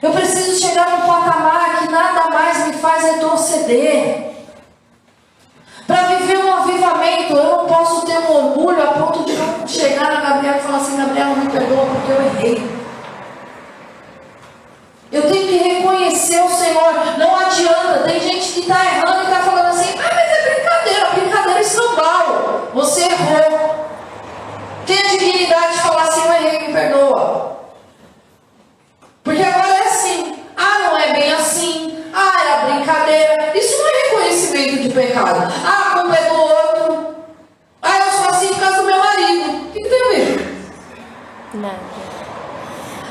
[0.00, 4.28] Eu preciso chegar num patamar que nada mais me faz retroceder.
[5.88, 10.20] Para viver um avivamento, eu não posso ter um orgulho a ponto de chegar na
[10.20, 12.77] Gabriela e falar assim: Gabriela, me perdoa porque eu errei.
[15.10, 16.92] Eu tenho que reconhecer o Senhor.
[17.18, 18.04] Não adianta.
[18.04, 21.10] Tem gente que está errando e está falando assim: ah, mas é brincadeira.
[21.10, 22.68] Brincadeira escambau.
[22.74, 23.86] Você errou.
[24.86, 27.58] Tem a dignidade de falar assim: eu errei, me perdoa.
[29.24, 32.04] Porque agora é assim: ah, não é bem assim.
[32.12, 33.56] Ah, era brincadeira.
[33.56, 35.52] Isso não é reconhecimento de pecado.
[35.64, 37.16] Ah, a culpa é do outro.
[37.80, 39.50] Ah, eu sou assim por causa do meu marido.
[39.50, 40.68] O que, que tem a ver?
[41.54, 41.78] Nada.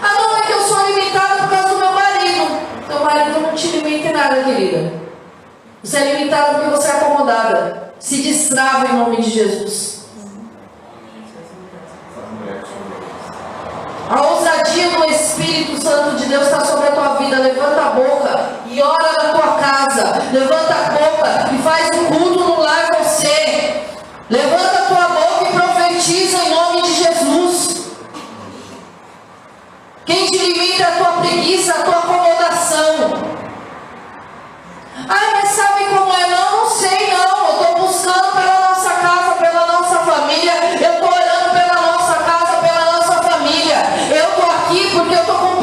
[0.01, 1.76] Ah, não, é que eu sou limitada por causa do.
[2.87, 4.93] Então, Teu marido não te limita em nada, querida.
[5.83, 7.93] Você é limitado porque você é acomodada.
[7.99, 10.05] Se destrava em nome de Jesus.
[14.09, 17.39] A ousadia do Espírito Santo de Deus está sobre a tua vida.
[17.39, 20.23] Levanta a boca e ora na tua casa.
[20.31, 23.83] Levanta a boca e faz um culto no lar você.
[24.29, 27.77] Levanta a tua boca e profetiza em nome de Jesus.
[30.05, 32.27] Quem te limita é a tua preguiça, a tua acomodação
[32.97, 33.13] Arão.
[35.07, 36.27] Ah, mas sabe como é?
[36.29, 37.47] Não, não sei não.
[37.47, 40.53] Eu estou buscando pela nossa casa, pela nossa família.
[40.81, 43.77] Eu estou orando pela nossa casa, pela nossa família.
[44.09, 45.56] Eu estou aqui porque eu estou com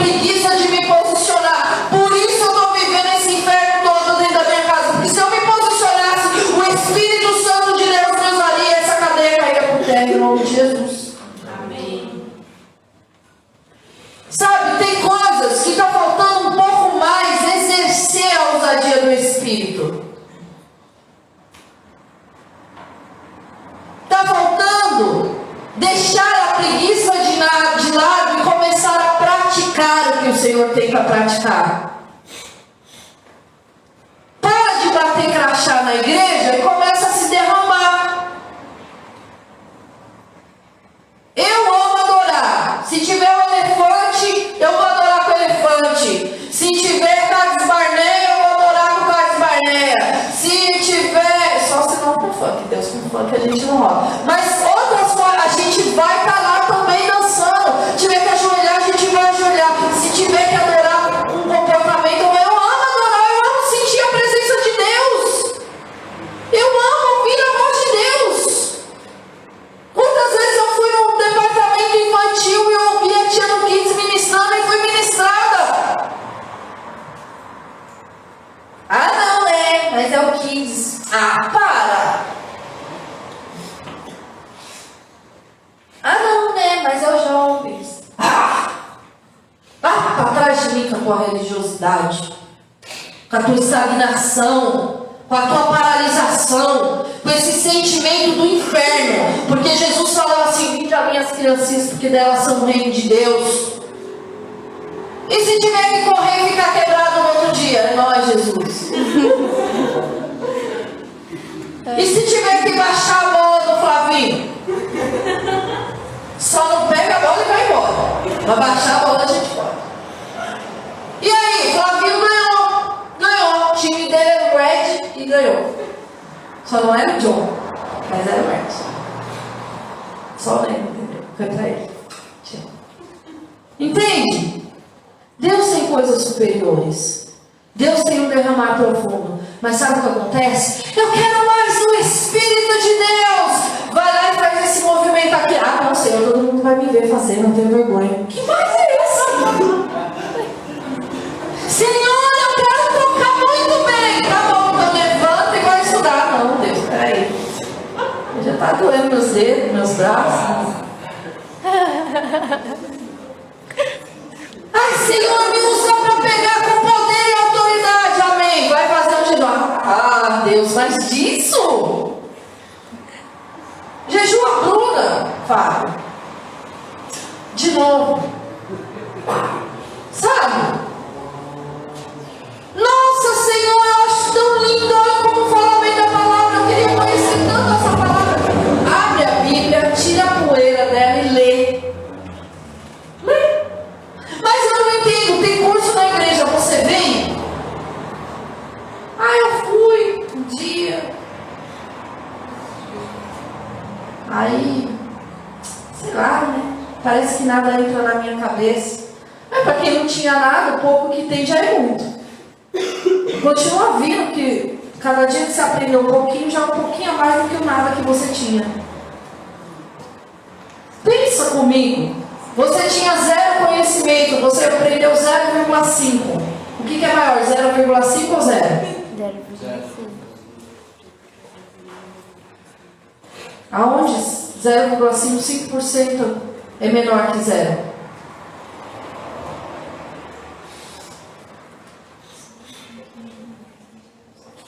[233.74, 236.36] Aonde 0,55%
[236.80, 237.92] é menor que zero?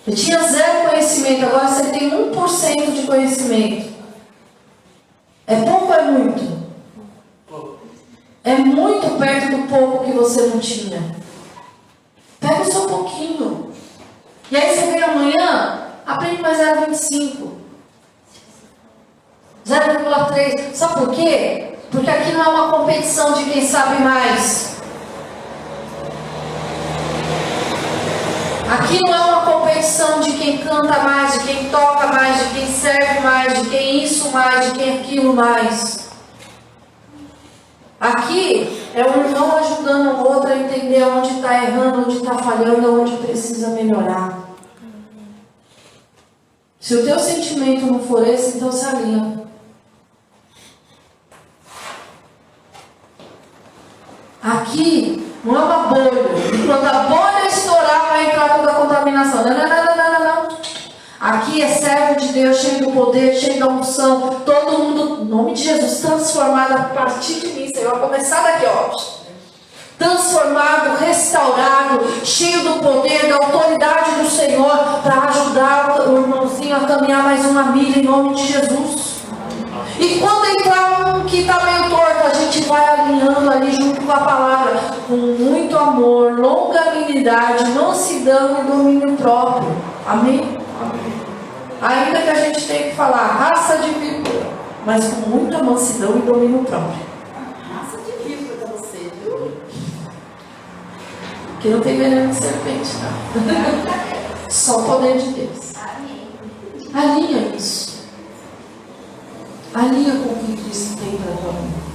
[0.05, 3.95] Eu tinha zero conhecimento, agora você tem 1% de conhecimento.
[5.47, 6.67] É pouco ou é muito?
[8.43, 11.01] É muito perto do pouco que você não tinha.
[35.37, 36.09] mais.
[38.01, 43.01] Aqui é um irmão ajudando o outro a entender onde está errando, onde está falhando,
[43.01, 44.47] onde precisa melhorar.
[46.81, 49.45] Se o teu sentimento não for esse, então se alinha.
[54.43, 56.11] Aqui não é uma bolha.
[56.55, 59.43] E quando a bolha estourar, vai entrar toda a contaminação.
[59.43, 60.57] Não, não, não, não, não, não.
[61.19, 64.43] Aqui é servo de Deus, cheio do poder, cheio da unção.
[64.45, 67.95] Todo mundo nome de Jesus, transformado a partir de mim, Senhor.
[67.95, 69.17] A começar daqui, ó
[69.99, 77.23] transformado, restaurado, cheio do poder, da autoridade do Senhor, para ajudar o irmãozinho a caminhar
[77.23, 79.17] mais uma milha em nome de Jesus.
[79.99, 84.13] E quando entrar um que está meio torto, a gente vai alinhando ali junto com
[84.13, 89.75] a palavra, com muito amor, longanimidade, mansidão e domínio próprio.
[90.07, 90.59] Amém?
[90.83, 91.13] Amém?
[91.81, 96.23] Ainda que a gente tenha que falar raça de víbora mas com muita mansidão e
[96.23, 97.05] domínio próprio.
[97.69, 99.51] Raça de víbora pra você, viu?
[101.61, 104.47] Que não tem veneno de serpente, não.
[104.49, 105.73] Só o poder de Deus.
[106.95, 108.05] Alinha isso.
[109.75, 111.87] Alinha com o que Cristo tem para a tua vida.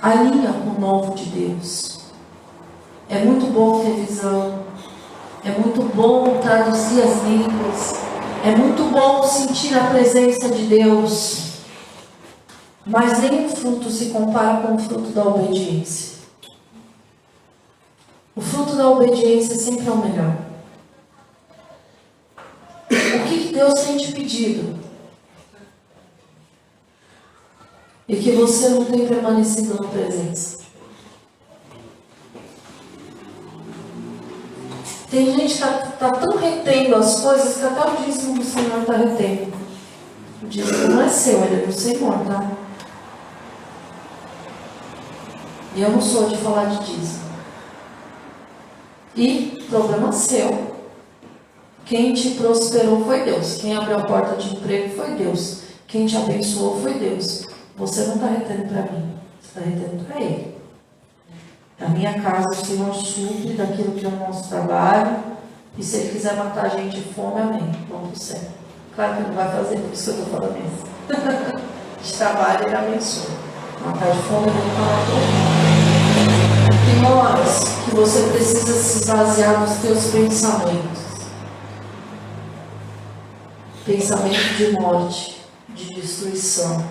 [0.00, 2.02] Alinha com o novo de Deus.
[3.10, 4.60] É muito bom ter visão.
[5.44, 8.07] É muito bom traduzir as línguas.
[8.44, 11.48] É muito bom sentir a presença de Deus.
[12.86, 16.18] Mas nenhum fruto se compara com o fruto da obediência.
[18.34, 20.36] O fruto da obediência sempre é o melhor.
[22.90, 24.78] O que Deus tem te pedido?
[28.06, 30.57] E que você não tem permanecido na presença.
[35.10, 38.80] Tem gente que está tá tão retendo as coisas que até o dízimo do Senhor
[38.80, 39.52] está retendo.
[40.42, 42.50] O dízimo não é seu, ele é do Senhor, tá?
[45.74, 47.28] E eu não sou de falar de dízimo.
[49.16, 50.76] E problema seu.
[51.86, 53.56] Quem te prosperou foi Deus.
[53.56, 55.62] Quem abriu a porta de emprego foi Deus.
[55.86, 57.46] Quem te abençoou foi Deus.
[57.76, 59.14] Você não está retendo para mim.
[59.40, 60.57] Você está retendo para Ele.
[61.80, 65.16] Na minha casa, o Senhor supre daquilo que é o nosso trabalho.
[65.76, 67.70] E se Ele quiser matar a gente de fome, amém.
[67.88, 68.40] Vamos pro céu.
[68.96, 70.82] Claro que não vai fazer, por isso que eu estou falando isso.
[72.02, 73.30] de trabalho, Ele abençoa.
[73.86, 75.18] Matar de fome, Ele matou.
[76.84, 80.98] Tem horas que você precisa se basear nos teus pensamentos.
[83.86, 86.84] Pensamento de morte, de destruição.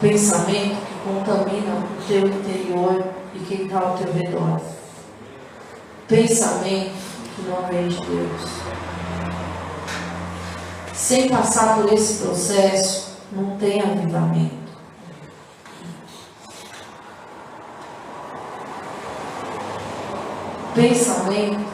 [0.00, 4.60] Pensamento que contamina o teu interior e quem está ao teu redor.
[6.06, 6.92] Pensamento
[7.34, 8.40] que não vem de Deus.
[10.92, 14.60] Sem passar por esse processo, não tem avivamento.
[20.74, 21.70] Pensamento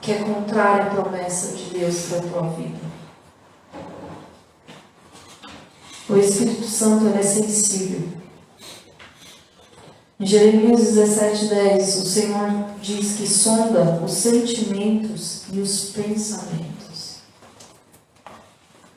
[0.00, 2.80] que é contrário à promessa de Deus para a tua vida.
[6.08, 8.17] O Espírito Santo é sensível.
[10.20, 12.50] Em Jeremias 17, 10, o Senhor
[12.82, 17.18] diz que sonda os sentimentos e os pensamentos.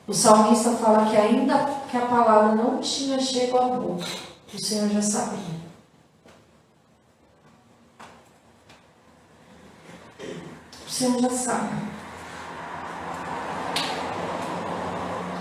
[0.08, 4.04] O salmista fala que ainda que a palavra não tinha chego à boca,
[4.52, 5.62] o Senhor já sabia.
[10.84, 11.70] O Senhor já sabe.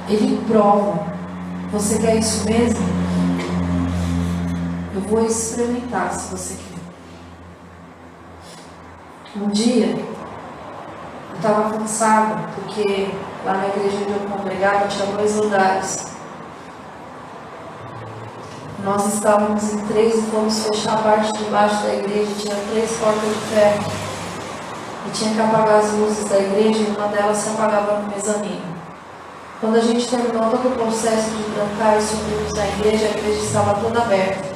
[0.08, 1.12] Ele prova.
[1.72, 3.11] Você quer isso mesmo?
[4.94, 6.72] Eu vou experimentar se você quer.
[9.42, 13.10] Um dia, eu estava cansada, porque
[13.46, 16.08] lá na igreja onde eu congregava tinha dois lugares.
[18.84, 22.92] Nós estávamos em três e fomos fechar a parte de baixo da igreja, tinha três
[22.98, 23.92] portas de ferro.
[25.08, 28.76] E tinha que apagar as luzes da igreja e uma delas se apagava no mezanino.
[29.62, 33.40] Quando a gente terminou todo o processo de trancar e subirmos na igreja, a igreja
[33.42, 34.51] estava toda aberta.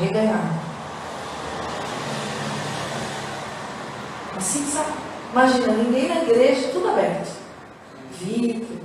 [0.00, 0.60] Arreganhada.
[4.34, 4.92] Assim, sabe?
[5.30, 7.36] Imagina, ninguém na igreja, tudo aberto.
[8.12, 8.80] Vidro.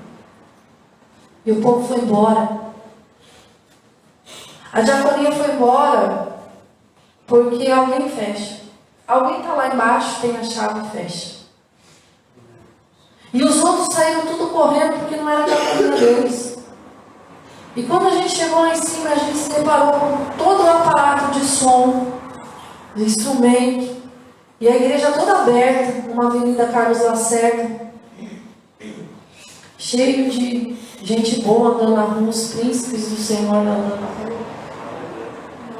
[1.45, 2.65] E o povo foi embora.
[4.73, 6.35] A diaconia foi embora
[7.25, 8.63] porque alguém fecha.
[9.07, 11.35] Alguém está lá embaixo, tem a chave e fecha.
[13.33, 16.54] E os outros saíram tudo correndo porque não era família deles.
[17.75, 20.69] E quando a gente chegou lá em cima, a gente se deparou com todo o
[20.69, 22.07] aparato de som,
[22.95, 23.95] de instrumento,
[24.61, 27.91] e a igreja toda aberta, numa avenida Carlos Lacerda,
[29.77, 34.35] cheio de gente boa andando na rua, os príncipes do Senhor andando na rua.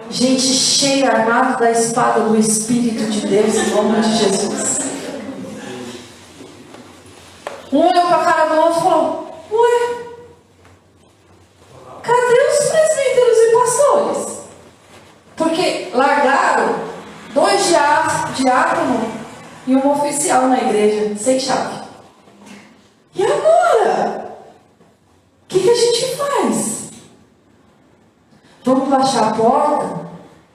[0.10, 4.80] Gente cheia, armada da espada do Espírito de Deus, em nome de Jesus.
[7.72, 10.06] Um olhou para a cara do outro e falou: Ué,
[12.06, 14.40] cadê os presbíteros e pastores?
[15.36, 16.76] Porque largaram
[17.34, 17.68] dois
[18.36, 19.10] diáconos
[19.68, 21.84] e um oficial na igreja, sem chave.
[23.16, 24.38] E agora?
[25.44, 26.90] O que, que a gente faz?
[28.64, 30.06] Vamos baixar a porta,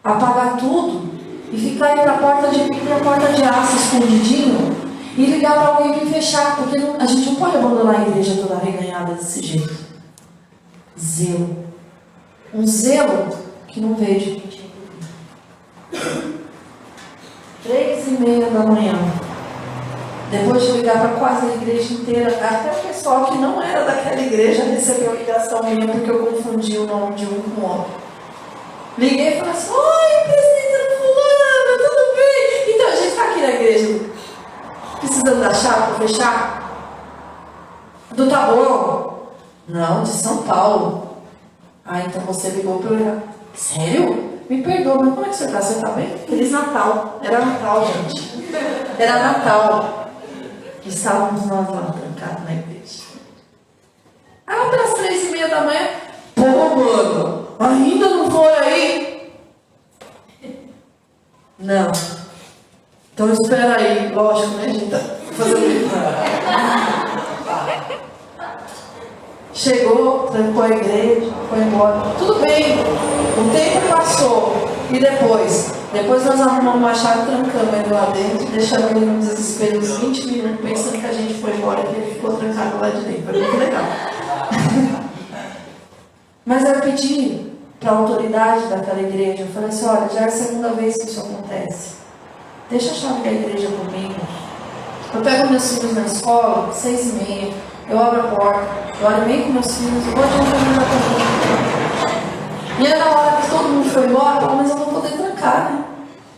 [0.05, 1.11] apagar tudo
[1.53, 4.77] e ficar aí para a porta de vidro e a porta de aço escondidinho
[5.17, 8.41] e ligar para alguém para fechar, porque não, a gente não pode abandonar a igreja
[8.41, 9.90] toda reganhada desse jeito.
[11.01, 11.65] Zelo.
[12.53, 13.37] Um zelo
[13.69, 14.43] que não de mim.
[17.63, 18.95] Três e meia da manhã.
[20.31, 24.21] Depois de ligar para quase a igreja inteira, até o pessoal que não era daquela
[24.21, 27.93] igreja recebeu ligação minha porque eu confundi o nome de um com o outro.
[28.97, 32.75] Liguei e falei assim: Oi, presidente Fulano, tudo bem?
[32.75, 34.11] Então a gente está aqui na igreja
[35.01, 36.71] precisando da chave para fechar?
[38.13, 39.10] Do Taboão?
[39.71, 41.17] Não, de São Paulo.
[41.85, 43.23] Ah, então você ligou para eu.
[43.55, 44.41] Sério?
[44.49, 45.63] Me perdoa, mas como é que você está?
[45.63, 46.09] Você está bem?
[46.27, 47.21] Feliz Natal.
[47.23, 48.49] Era Natal, gente.
[48.99, 50.11] Era Natal.
[50.85, 53.05] Estávamos nós lá trancados na igreja.
[54.47, 55.89] Ah, pelas três e meia da manhã.
[56.35, 59.33] Pô, mano, ainda não foram aí?
[61.59, 61.93] Não.
[63.15, 64.69] Então espera aí, lógico, né?
[64.69, 64.99] Gente tá
[65.33, 67.00] fazendo
[69.61, 72.01] Chegou, trancou a igreja, foi embora.
[72.17, 74.55] Tudo bem, o tempo passou.
[74.91, 75.73] E depois?
[75.93, 80.27] Depois nós arrumamos uma chave, trancamos ele lá dentro, deixamos ele no desespero uns 20
[80.29, 83.25] minutos, pensando que a gente foi embora e ele ficou trancado lá de dentro.
[83.25, 83.85] Foi muito legal.
[86.47, 90.31] Mas eu pedi para a autoridade daquela igreja, eu falei assim, olha, já é a
[90.31, 91.97] segunda vez que isso acontece.
[92.71, 94.15] Deixa a chave da igreja comigo.
[95.13, 97.53] Eu pego meus filhos na escola, seis e meia,
[97.91, 98.69] eu abro a porta,
[99.01, 100.85] eu olho bem com meus filhos, eu vou adiantando na.
[102.81, 105.85] E é na hora que todo mundo foi embora, mas eu vou poder trancar, né?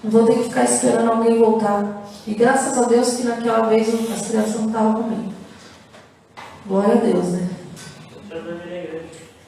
[0.02, 2.02] Não vou ter que ficar esperando alguém voltar.
[2.26, 5.32] E graças a Deus que naquela vez as crianças não estavam comigo.
[6.66, 7.48] Glória a Deus, né?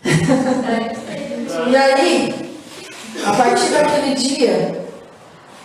[1.66, 2.55] e aí,
[3.24, 4.85] a partir daquele dia,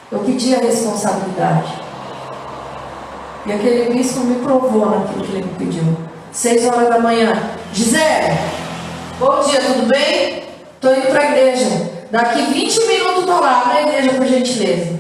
[0.09, 1.81] eu pedi a responsabilidade.
[3.45, 6.08] E aquele bispo me provou naquilo que ele me pediu.
[6.31, 7.33] Seis horas da manhã.
[7.73, 8.37] Gisele,
[9.19, 10.43] bom dia, tudo bem?
[10.75, 11.89] Estou indo para a igreja.
[12.11, 14.99] Daqui 20 minutos estou lá na igreja, por gentileza.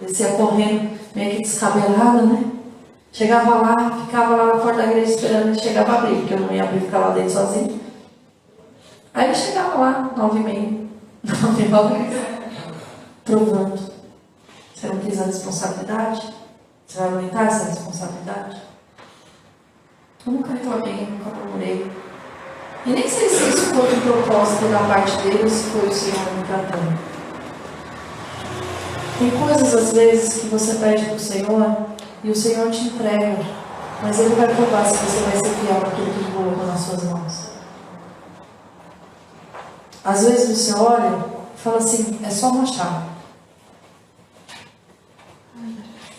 [0.00, 2.44] Descia correndo, meio que descabelada, né?
[3.12, 6.40] Chegava lá, ficava lá na porta da igreja esperando ele chegava a abrir, porque eu
[6.40, 7.80] não ia abrir ficar lá dentro sozinho.
[9.12, 10.70] Aí ele chegava lá, nove e meia,
[11.42, 11.94] nove e nove,
[13.24, 13.92] provando.
[14.74, 16.32] Você não quis a responsabilidade?
[16.86, 18.67] Você vai aumentar essa responsabilidade?
[20.28, 21.90] Nunca reclamei, nunca procurei.
[22.84, 25.94] E nem sei se isso foi um propósito da parte dele ou se foi o
[25.94, 26.98] Senhor me tratando.
[29.18, 31.76] Tem coisas às vezes que você pede para o Senhor
[32.22, 33.38] e o Senhor te entrega,
[34.02, 37.48] mas Ele vai provar se você vai ser fiel que Ele colocou nas suas mãos.
[40.04, 41.24] Às vezes você olha
[41.54, 43.08] e fala assim: é só uma chave.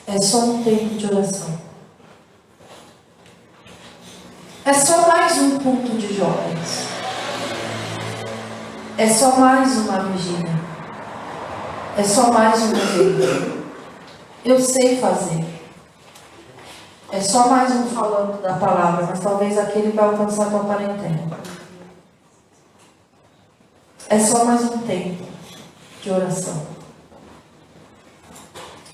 [0.08, 1.59] É só um tempo de oração.
[4.70, 6.86] É só mais um culto de jovens.
[9.00, 10.52] É só mais uma vigília.
[11.98, 13.64] É só mais um evento.
[14.46, 15.44] Eu sei fazer.
[17.12, 21.40] É só mais um falando da palavra, mas talvez aquele vai alcançar a tua parentela.
[24.08, 25.24] É só mais um tempo
[26.04, 26.68] de oração.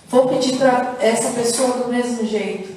[0.07, 2.74] Vou pedir para essa pessoa do mesmo jeito.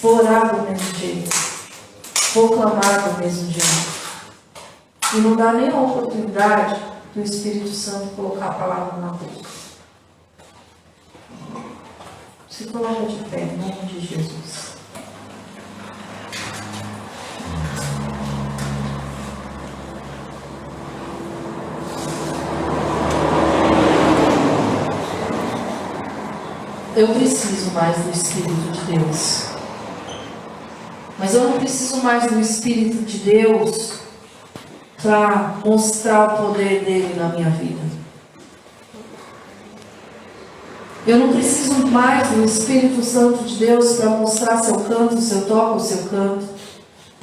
[0.00, 1.36] Vou orar do mesmo jeito.
[2.32, 3.98] Vou clamar do mesmo jeito.
[5.12, 6.80] E não dá nem a oportunidade
[7.12, 9.48] do Espírito Santo colocar a palavra na boca.
[12.48, 14.68] Se coloca de pé em nome de Jesus.
[26.94, 29.57] Eu preciso mais do Espírito de Deus.
[31.18, 33.94] Mas eu não preciso mais do Espírito de Deus
[35.02, 37.80] para mostrar o poder dele na minha vida.
[41.06, 45.32] Eu não preciso mais do Espírito Santo de Deus para mostrar se eu canto, se
[45.32, 46.46] eu toco, se eu canto,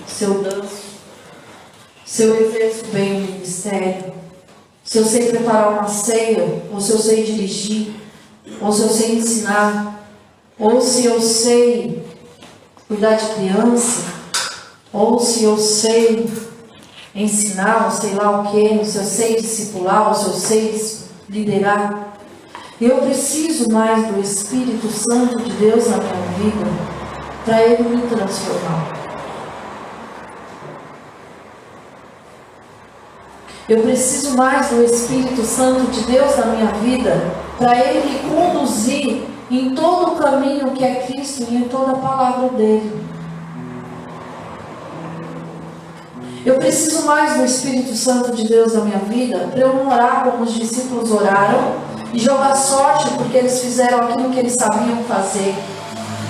[0.08, 0.84] se eu danço,
[2.06, 2.52] se eu
[2.92, 4.14] bem o ministério,
[4.84, 7.94] se eu sei preparar uma ceia, ou se eu sei dirigir,
[8.62, 10.08] ou se eu sei ensinar,
[10.58, 12.05] ou se eu sei
[12.88, 14.04] cuidar de criança,
[14.94, 16.30] ou se eu sei
[17.14, 20.98] ensinar, ou sei lá o que, se eu sei discipular, ou se eu sei
[21.30, 22.14] liderar.
[22.80, 26.66] Eu preciso mais do Espírito Santo de Deus na minha vida
[27.46, 29.06] para ele me transformar.
[33.68, 39.35] Eu preciso mais do Espírito Santo de Deus na minha vida para ele me conduzir
[39.60, 43.06] em todo o caminho que é Cristo e em toda a palavra dele.
[46.46, 50.26] Eu preciso mais do Espírito Santo de Deus na minha vida para eu não orar
[50.26, 51.74] como os discípulos oraram
[52.14, 55.56] e jogar sorte porque eles fizeram aquilo que eles sabiam fazer.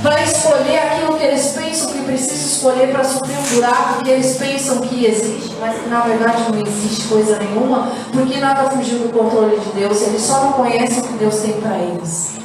[0.02, 4.38] Para escolher aquilo que eles pensam que precisa escolher para suprir um buraco que eles
[4.38, 9.10] pensam que existe, mas que na verdade não existe coisa nenhuma, porque nada fugiu do
[9.10, 12.45] controle de Deus, eles só não conhecem o que Deus tem para eles.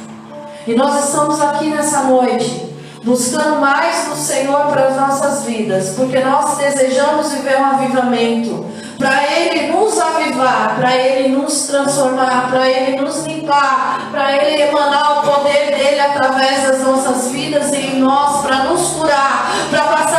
[0.67, 2.69] E nós estamos aqui nessa noite
[3.03, 8.65] buscando mais do Senhor para as nossas vidas, porque nós desejamos viver um avivamento,
[8.95, 15.17] para Ele nos avivar, para Ele nos transformar, para Ele nos limpar, para Ele emanar
[15.17, 20.10] o poder dele através das nossas vidas e em nós, para nos curar, para passar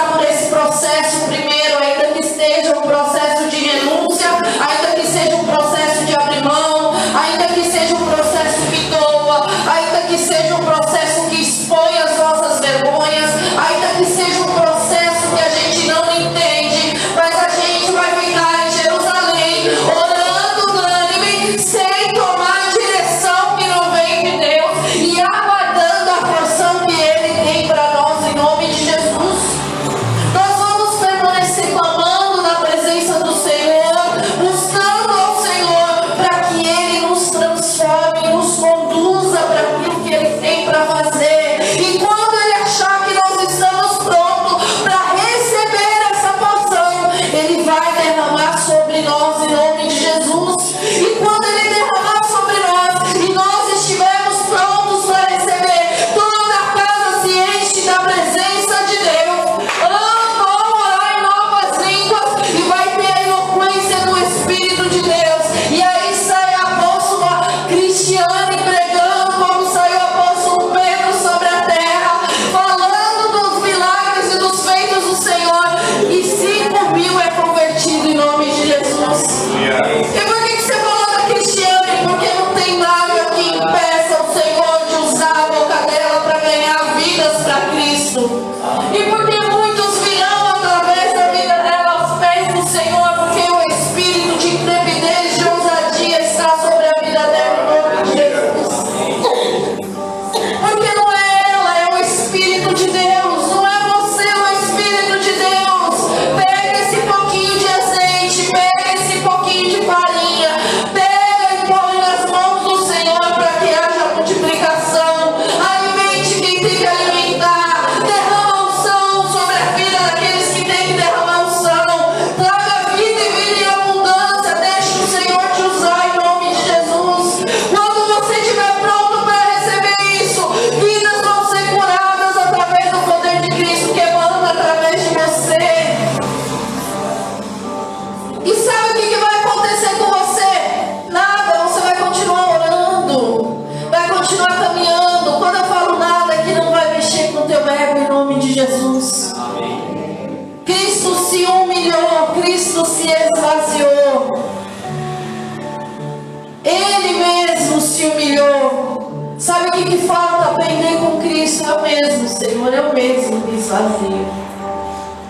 [159.92, 164.26] que falta aprender com Cristo é o mesmo, Senhor, é eu mesmo me esvazio.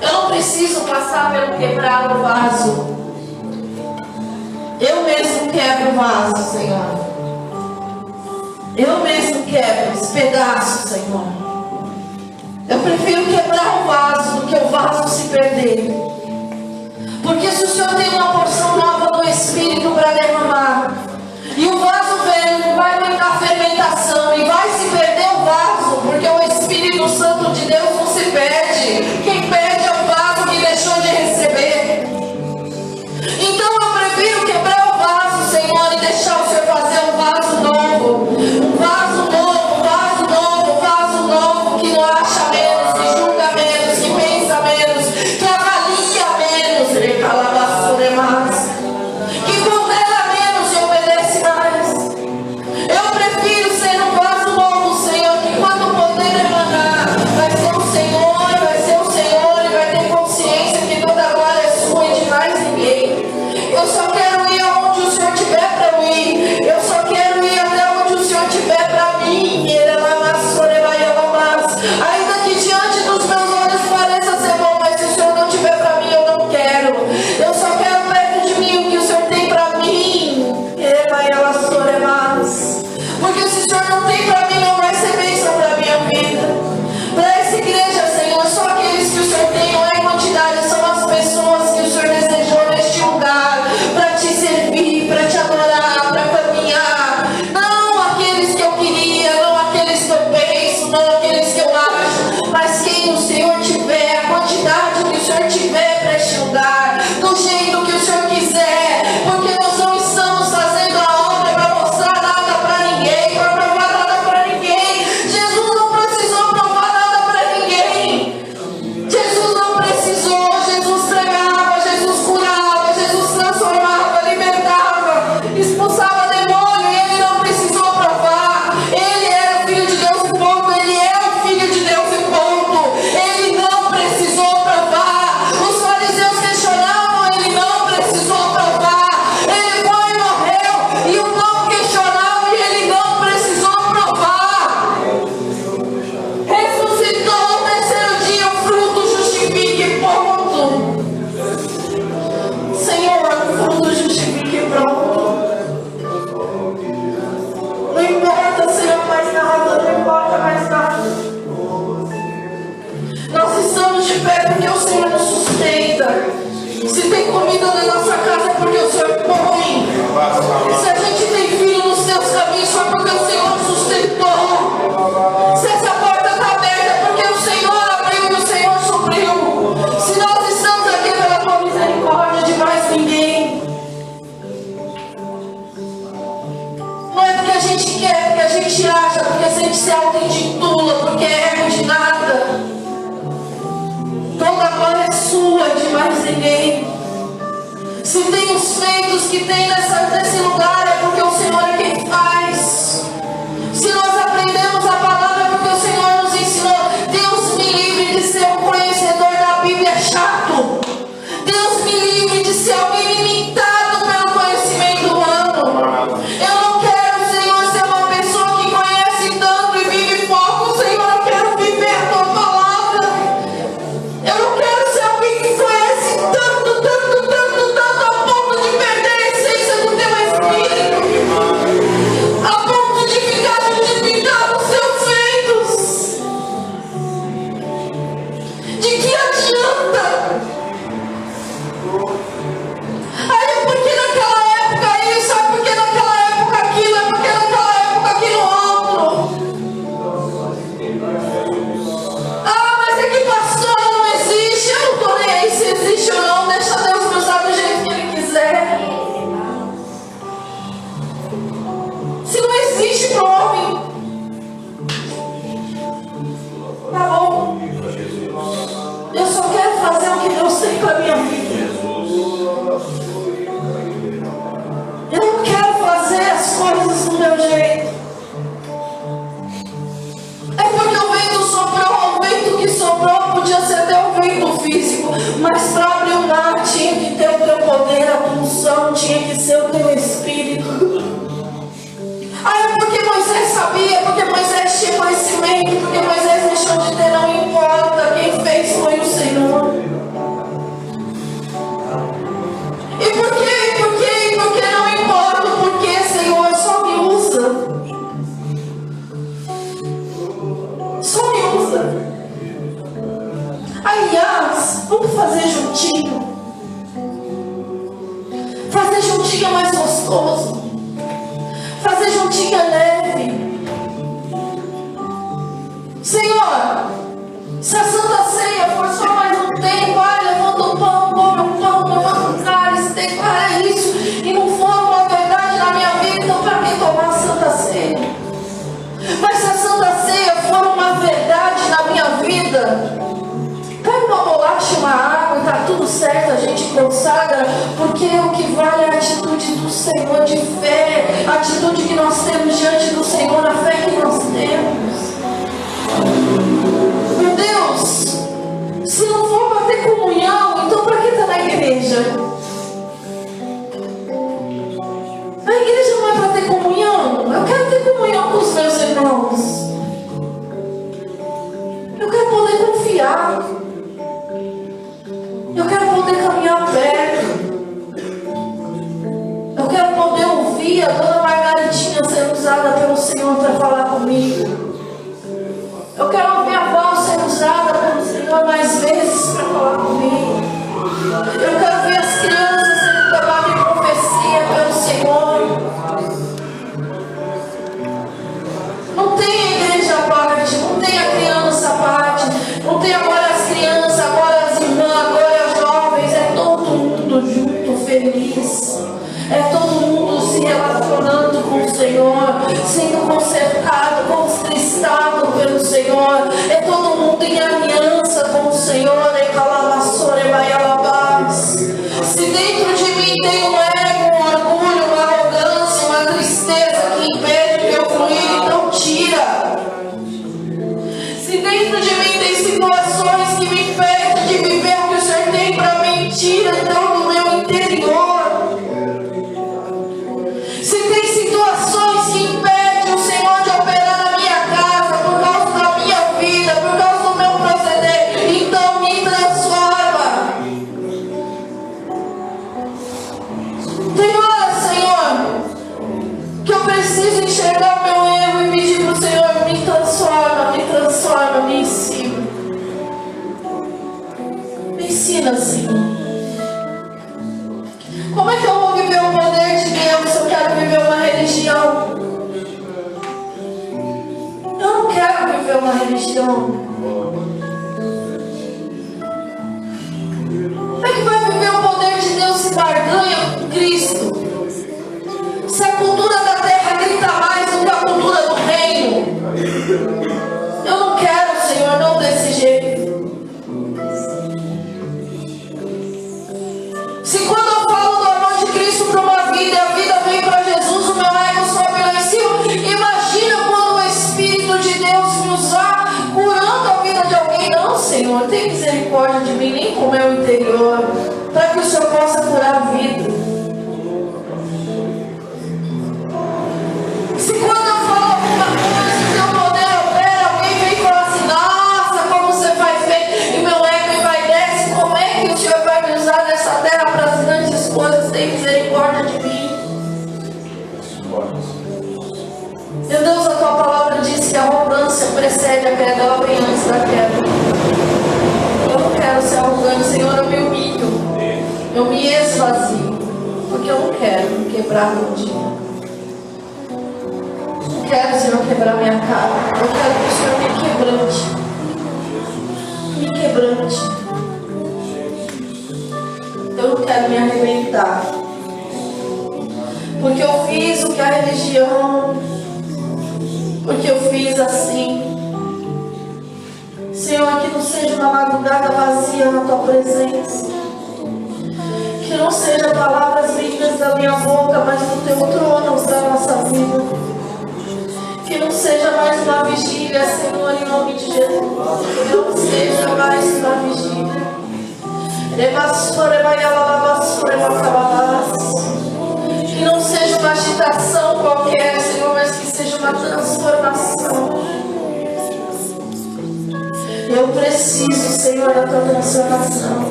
[0.00, 2.98] Eu não preciso passar pelo quebrado vaso.
[4.80, 7.08] Eu mesmo quebro o vaso, Senhor.
[8.76, 11.24] Eu mesmo quebro os pedaços, Senhor.
[12.68, 15.88] Eu prefiro quebrar o vaso do que o vaso se perder.
[17.22, 21.07] Porque se o Senhor tem uma porção nova do Espírito para derramar,
[36.08, 37.47] deixar o Senhor fazer um vaso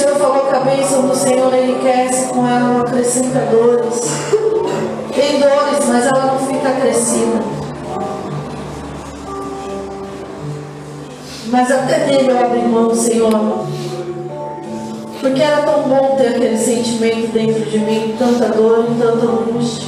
[0.00, 4.00] Senhor falou que a bênção do Senhor enriquece com ela, acrescenta dores.
[5.14, 7.38] Tem dores, mas ela não fica crescida.
[11.48, 13.66] Mas até dele eu abri mão, Senhor.
[15.20, 19.86] Porque era tão bom ter aquele sentimento dentro de mim, tanta dor e tanta angústia.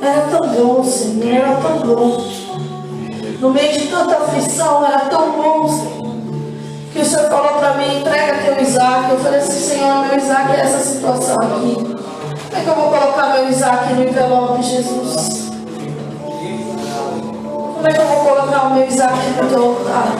[0.00, 2.24] Era tão bom, Senhor, era tão bom.
[3.40, 5.99] No meio de tanta aflição, era tão bom, Senhor.
[7.00, 9.10] E o Senhor falou para mim, entrega teu Isaac.
[9.10, 11.74] Eu falei assim, Senhor, meu Isaac é essa situação aqui.
[11.74, 15.50] Como é que eu vou colocar meu Isaac no envelope, Jesus?
[17.74, 20.12] Como é que eu vou colocar o meu Isaac no teu altar?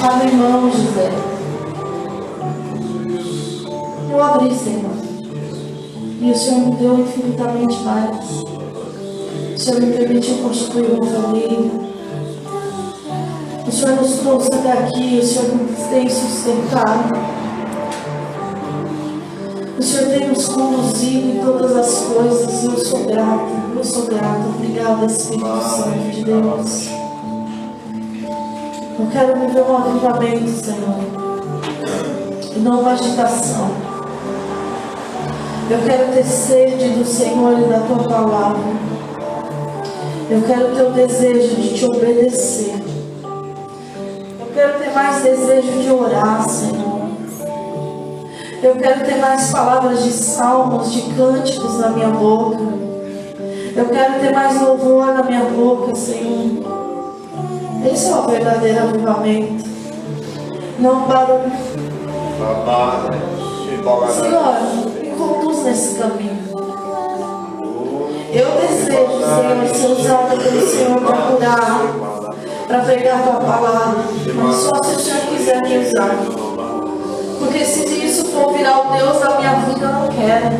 [0.00, 1.10] Tá Abre mão, José.
[4.12, 4.92] Eu abri, Senhor.
[6.20, 8.30] E o Senhor me deu infinitamente mais.
[9.56, 11.91] O Senhor me permitiu construir uma família
[13.72, 17.10] o Senhor nos trouxe até aqui, o Senhor nos tem sustentado.
[19.78, 22.64] O Senhor tem nos conduzido em todas as coisas.
[22.64, 24.42] Eu sou grata, eu sou grata.
[24.54, 26.88] Obrigada, Espírito Santo de Deus.
[29.00, 30.98] Eu quero viver um avivamento, Senhor.
[32.54, 33.70] E não uma agitação.
[35.70, 38.60] Eu quero ter sede do Senhor e da tua palavra.
[40.30, 42.91] Eu quero ter o desejo de te obedecer
[44.52, 47.02] quero ter mais desejo de orar, Senhor.
[48.62, 52.62] Eu quero ter mais palavras de salmos, de cânticos na minha boca.
[53.74, 56.62] Eu quero ter mais louvor na minha boca, Senhor.
[57.90, 59.64] Esse é o verdadeiro avivamento.
[60.78, 61.52] Não barulho.
[64.12, 66.52] Senhor, me conduz nesse caminho.
[68.32, 72.21] Eu desejo, Senhor, ser usada pelo Senhor para curar
[72.72, 74.04] para pregar a tua palavra.
[74.34, 76.16] Mas só se o Senhor quiser me usar.
[77.38, 80.56] Porque se isso for virar o Deus da minha vida, eu não quero.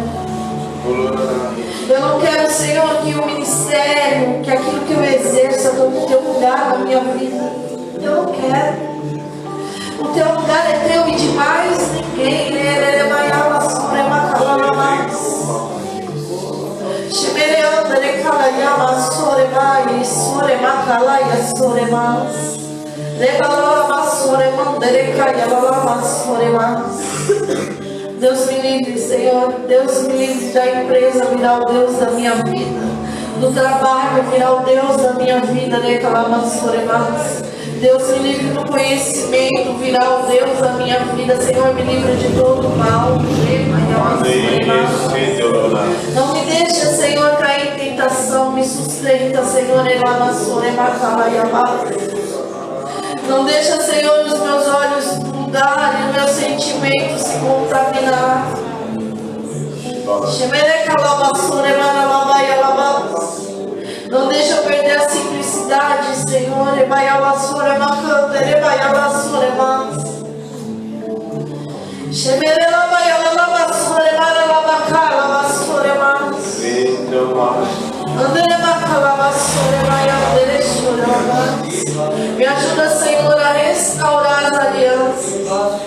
[1.89, 6.21] Eu não quero, Senhor, que o ministério, que aquilo que eu exerça tome o teu
[6.21, 7.51] lugar na minha vida.
[8.03, 8.93] Eu não quero.
[10.01, 12.49] O teu lugar é teu e de mais ninguém.
[12.49, 15.12] Ele é maior, Shimereandere kalayama soremai sore
[28.19, 29.53] Deus me livre, Senhor.
[29.69, 32.81] Deus me livre da empresa virar o Deus da minha vida.
[33.41, 35.79] Do trabalho virar o Deus da minha vida.
[35.79, 37.43] Recalama soremas.
[37.83, 41.37] Deus me livre do conhecimento, virar o Deus da minha vida.
[41.37, 43.19] Senhor, me livre de todo mal.
[46.15, 48.53] Não me deixa, Senhor, cair em tentação.
[48.53, 49.83] Me sustenta, Senhor.
[53.29, 58.47] Não deixa, Senhor, os meus olhos mudarem, os meus sentimentos se contaminar.
[64.13, 66.79] Não deixa eu perder a simplicidade, Senhor.
[66.79, 70.13] Ebaiabassura, macanta, ebaiabassura, mas.
[72.15, 76.61] Shemerela, baialabassura, ebaralabacala, bassura, mas.
[78.21, 81.73] Andere macalabassura, ebaiabassura, mas.
[82.37, 85.81] Me ajuda, Senhor, a restaurar as alianças.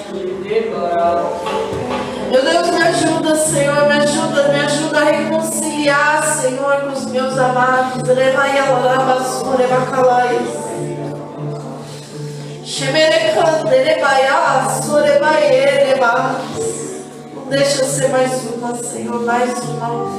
[2.35, 7.37] Meu Deus, me ajuda, Senhor, me ajuda, me ajuda a reconciliar, Senhor, com os meus
[7.37, 8.03] amados.
[8.03, 10.49] Levaialabassura, bacalais.
[17.35, 20.11] Não deixa eu ser mais uma, Senhor, mais uma,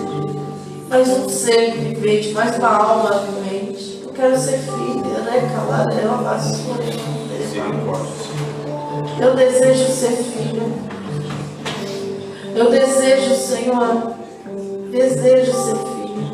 [0.88, 4.00] mais um ser vivente, mais uma alma vivente.
[4.06, 5.52] Eu quero ser filha, né?
[5.54, 6.82] Calarela, vassoura,
[9.20, 10.75] Eu desejo ser filha.
[12.56, 14.14] Eu desejo, Senhor,
[14.90, 16.32] desejo ser filha.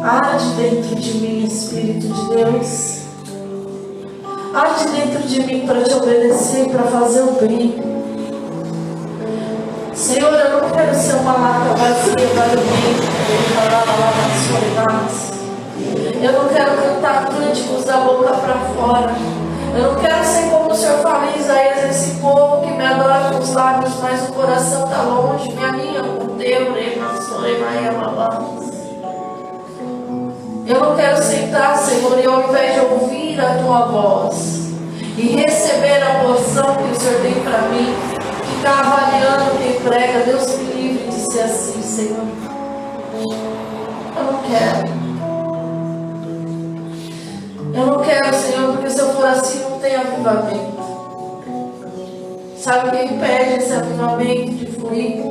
[0.00, 3.00] Arde dentro de mim, Espírito de Deus.
[4.54, 7.74] Arde dentro de mim para te obedecer, para fazer o bem.
[9.92, 12.96] Senhor, eu não quero ser uma lata vazia para bem,
[16.22, 19.12] Eu não quero cantar cânticos da boca para fora.
[19.76, 21.75] Eu não quero ser como o Senhor fala em Isaías,
[23.46, 26.74] os lábios, mas o coração está longe, me alinha com teu,
[30.66, 34.72] Eu não quero sentar, Senhor, e ao invés de ouvir a tua voz
[35.16, 37.94] e receber a porção que o Senhor tem para mim,
[38.56, 42.26] ficar avaliando quem prega, Deus me livre de ser assim, Senhor.
[44.16, 44.96] Eu não quero.
[47.74, 50.95] Eu não quero, Senhor, porque se eu for assim não tem avivamento.
[52.66, 55.22] Sabe quem impede esse avivamento de fluir?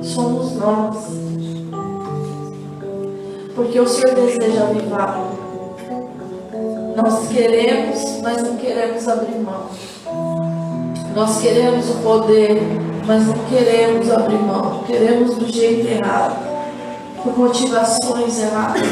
[0.00, 0.96] Somos nós.
[3.56, 5.18] Porque o Senhor deseja avivar.
[6.94, 9.66] Nós queremos, mas não queremos abrir mão.
[11.16, 12.62] Nós queremos o poder,
[13.04, 14.84] mas não queremos abrir mão.
[14.86, 16.46] Queremos do jeito errado,
[17.24, 18.82] por motivações erradas.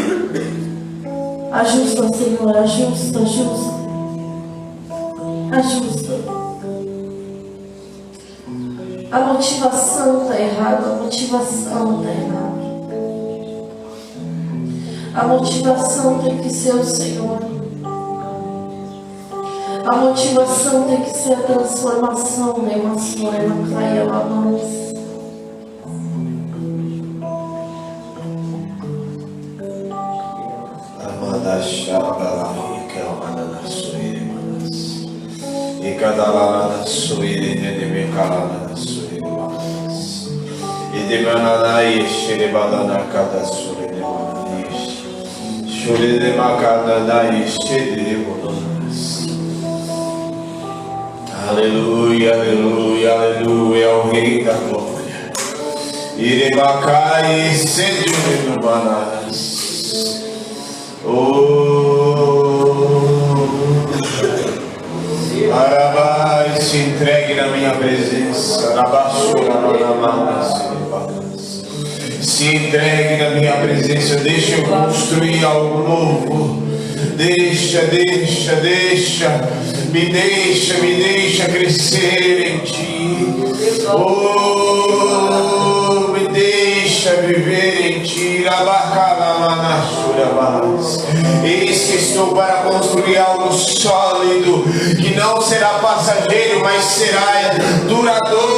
[1.52, 3.78] Ajusta, Senhor, ajusta, ajusta.
[5.52, 6.37] Ajusta.
[9.10, 12.58] A motivação está errada, a motivação está errada.
[15.14, 17.38] A motivação tem que ser o Senhor.
[19.86, 22.76] A motivação tem que ser a transformação, né?
[22.76, 24.58] Uma senhora, ela cai, ela não.
[35.80, 38.97] Ikadalana suiri de kalana suiri manas.
[40.94, 45.04] Idimanana ishiri balana kada suiri manas.
[45.68, 46.32] Shuri de
[48.48, 49.28] manas.
[51.48, 55.32] Aleluia, aleluia, aleluia, o Rei da Glória.
[56.16, 58.08] Iribakai sedi
[58.64, 59.40] manas.
[61.04, 62.47] Oh.
[65.46, 68.72] Arabai se entregue na minha presença.
[72.20, 74.16] Se entregue na minha presença.
[74.16, 76.62] Deixa eu construir algo novo.
[77.16, 79.28] Deixa, deixa, deixa.
[79.92, 83.26] Me deixa, me deixa crescer em ti.
[83.92, 84.88] Oh,
[86.12, 88.44] me deixa viver em ti.
[90.18, 91.04] Labacalamanachurabas.
[91.44, 94.64] Eis que estou para construir algo sólido,
[94.96, 97.54] que não será passageiro, mas será
[97.88, 98.48] duradouro.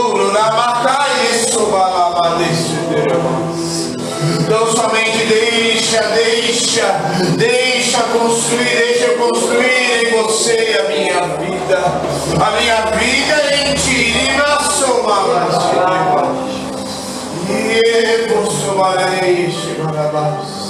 [4.51, 7.01] Então somente deixa, deixa,
[7.37, 11.79] deixa construir, deixa construir em você a minha vida,
[12.35, 14.41] a minha vida em ti, e
[18.29, 20.70] você marei, Shimarabas.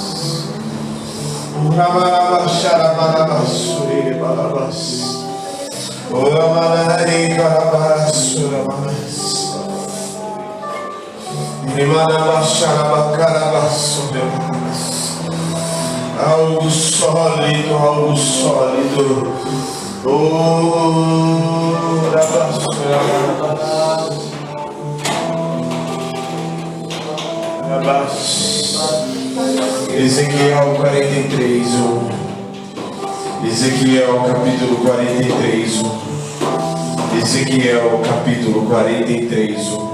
[16.19, 19.27] Algo sólido, algo sólido.
[20.03, 21.75] Oh,
[22.11, 23.51] rabasurabas.
[29.41, 31.73] Ezequiel 43, 1.
[33.47, 36.01] Ezequiel capítulo 43, 1.
[37.21, 39.91] Ezequiel capítulo 43, 1.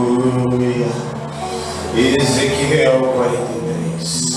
[2.73, 4.33] Ezequiel 43.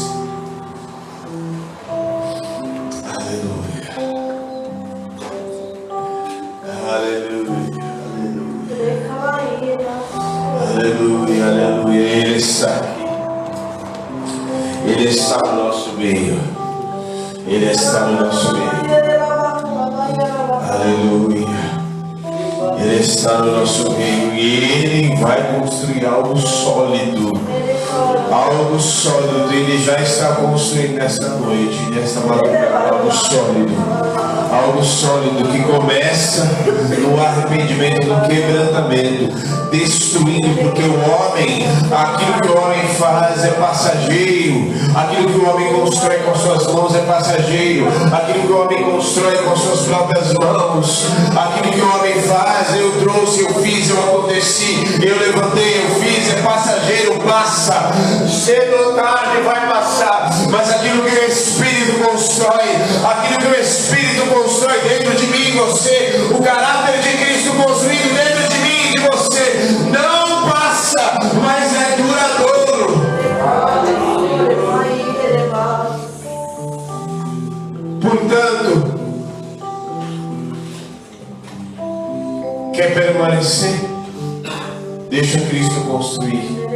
[3.17, 3.97] Aleluia.
[10.67, 11.87] Aleluia, aleluia.
[11.89, 12.05] Aleluia.
[12.05, 13.07] Ele está aqui.
[14.87, 16.39] Ele está no nosso meio.
[17.47, 18.71] Ele está no nosso meio.
[20.71, 21.47] Aleluia.
[22.79, 24.39] Ele está no nosso meio e
[24.85, 27.33] ele vai construir algo sólido.
[28.33, 29.53] Algo sólido.
[29.53, 34.36] Ele já está construindo nesta noite, nesta madrugada, algo sólido.
[34.53, 36.45] Algo sólido que começa
[37.01, 39.35] no arrependimento, no quebrantamento,
[39.71, 45.73] destruindo, porque o homem, aquilo que o homem faz é passageiro, aquilo que o homem
[45.73, 51.07] constrói com suas mãos é passageiro, aquilo que o homem constrói com suas próprias mãos,
[51.37, 56.33] aquilo que o homem faz, eu trouxe, eu fiz, eu aconteci, eu levantei, eu fiz,
[56.33, 57.91] é passageiro, passa,
[58.29, 62.65] cedo ou tarde vai passar, mas aquilo que o Espírito constrói,
[63.05, 63.86] aquilo que o Espírito
[65.57, 71.73] você, o caráter de Cristo construído dentro de mim e de você, não passa, mas
[71.75, 73.07] é duradouro.
[78.03, 78.71] Portanto,
[82.75, 83.81] quer permanecer?
[85.09, 86.67] Deixa Cristo construir.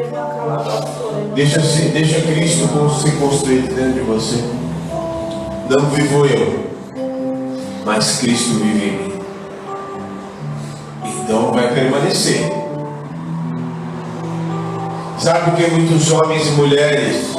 [1.35, 2.69] Deixa, se, deixa Cristo
[3.02, 4.43] ser construído dentro de você.
[5.69, 6.69] Não vivo eu,
[7.85, 9.12] mas Cristo vive em mim.
[11.05, 12.51] Então vai permanecer.
[15.19, 17.36] Sabe por que muitos homens e mulheres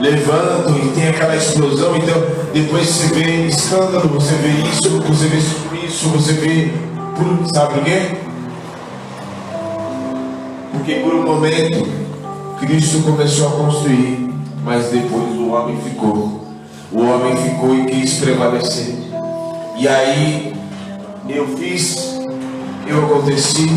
[0.00, 1.94] levantam e tem aquela explosão?
[1.96, 2.14] Então,
[2.54, 6.72] depois você vê escândalo, você vê isso, você vê isso, você vê.
[7.52, 8.16] Sabe por quê?
[10.72, 11.86] Porque por um momento
[12.58, 14.34] Cristo começou a construir,
[14.64, 16.40] mas depois o homem ficou.
[16.90, 19.11] O homem ficou e quis prevalecer.
[19.82, 20.54] E aí
[21.28, 22.20] eu fiz,
[22.86, 23.68] eu aconteci,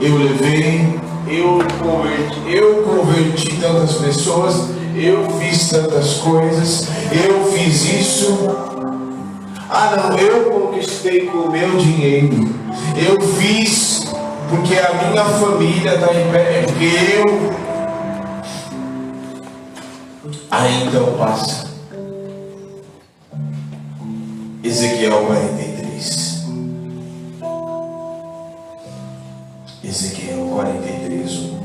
[0.00, 8.36] eu levei, eu converti, eu converti tantas pessoas, eu fiz tantas coisas, eu fiz isso.
[9.70, 12.52] Ah não, eu conquistei com o meu dinheiro.
[12.96, 14.08] Eu fiz
[14.50, 17.54] porque a minha família está em pé, é porque eu.
[20.50, 21.63] Aí então passa.
[24.64, 26.44] Ezequiel 43.
[29.84, 31.64] Ezequiel 43, 1.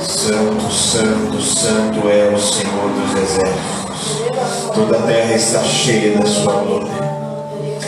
[0.00, 4.74] Santo, santo, santo é o Senhor dos exércitos.
[4.74, 6.88] Toda a terra está cheia da sua glória.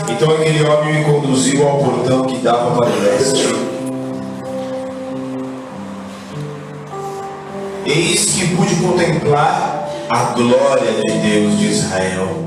[0.09, 3.64] Então aquele homem me conduziu ao portão que dava para o leste.
[7.87, 12.45] Eis que pude contemplar a glória de Deus de Israel.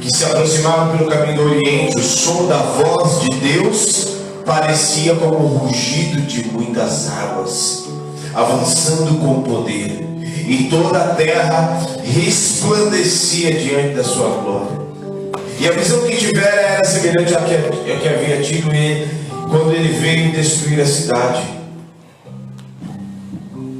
[0.00, 4.08] que se aproximavam pelo caminho do Oriente, o som da voz de Deus
[4.46, 7.84] parecia como o rugido de muitas águas,
[8.32, 14.78] avançando com poder, e toda a terra resplandecia diante da sua glória.
[15.60, 19.10] E a visão que tivera era semelhante à que, à que havia tido ele
[19.50, 21.57] quando ele veio destruir a cidade.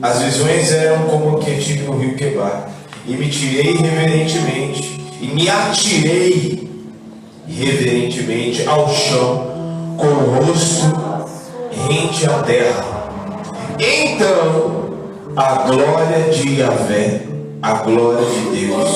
[0.00, 2.70] As visões eram como a que tive no rio Quebar.
[3.06, 6.68] E me tirei reverentemente, e me atirei
[7.48, 10.94] reverentemente ao chão, com o rosto
[11.88, 12.84] rente à terra.
[13.78, 14.90] Então,
[15.34, 17.22] a glória de Yahvé,
[17.62, 18.90] a glória de Deus,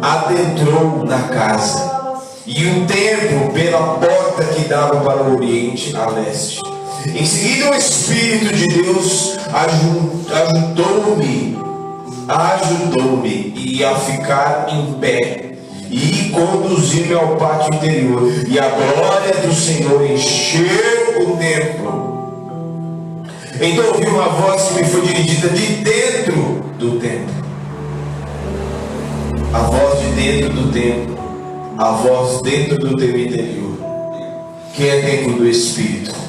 [0.00, 6.77] adentrou na casa e um tempo pela porta que dava para o oriente a leste.
[7.06, 11.58] Em seguida, o Espírito de Deus ajudou-me,
[12.28, 15.52] ajudou-me e a ficar em pé
[15.90, 18.30] e conduzir-me ao pátio interior.
[18.48, 22.18] E a glória do Senhor encheu o templo.
[23.60, 27.38] Então ouvi uma voz que me foi dirigida de dentro do templo.
[29.52, 31.18] A voz de dentro do templo
[31.78, 33.78] a voz dentro do teu interior.
[34.74, 36.27] Quem é templo do Espírito?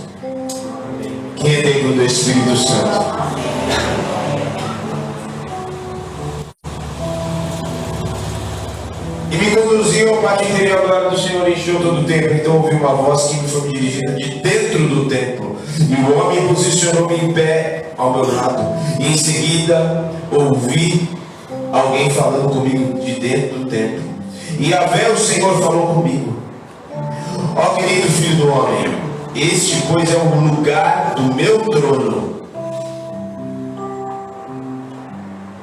[1.42, 3.18] Quem é templo do Espírito Santo?
[9.32, 12.34] E me conduziu ao pátio interior, a glória do Senhor encheu todo o templo.
[12.36, 15.56] Então ouvi uma voz que me foi dirigida de dentro do templo.
[15.80, 18.78] E o homem posicionou-me em pé ao meu lado.
[19.00, 21.08] E em seguida ouvi
[21.72, 24.04] alguém falando comigo de dentro do templo.
[24.60, 26.38] E a vé o Senhor falou comigo.
[27.56, 32.40] Ó querido filho do homem, este pois é o lugar do meu trono.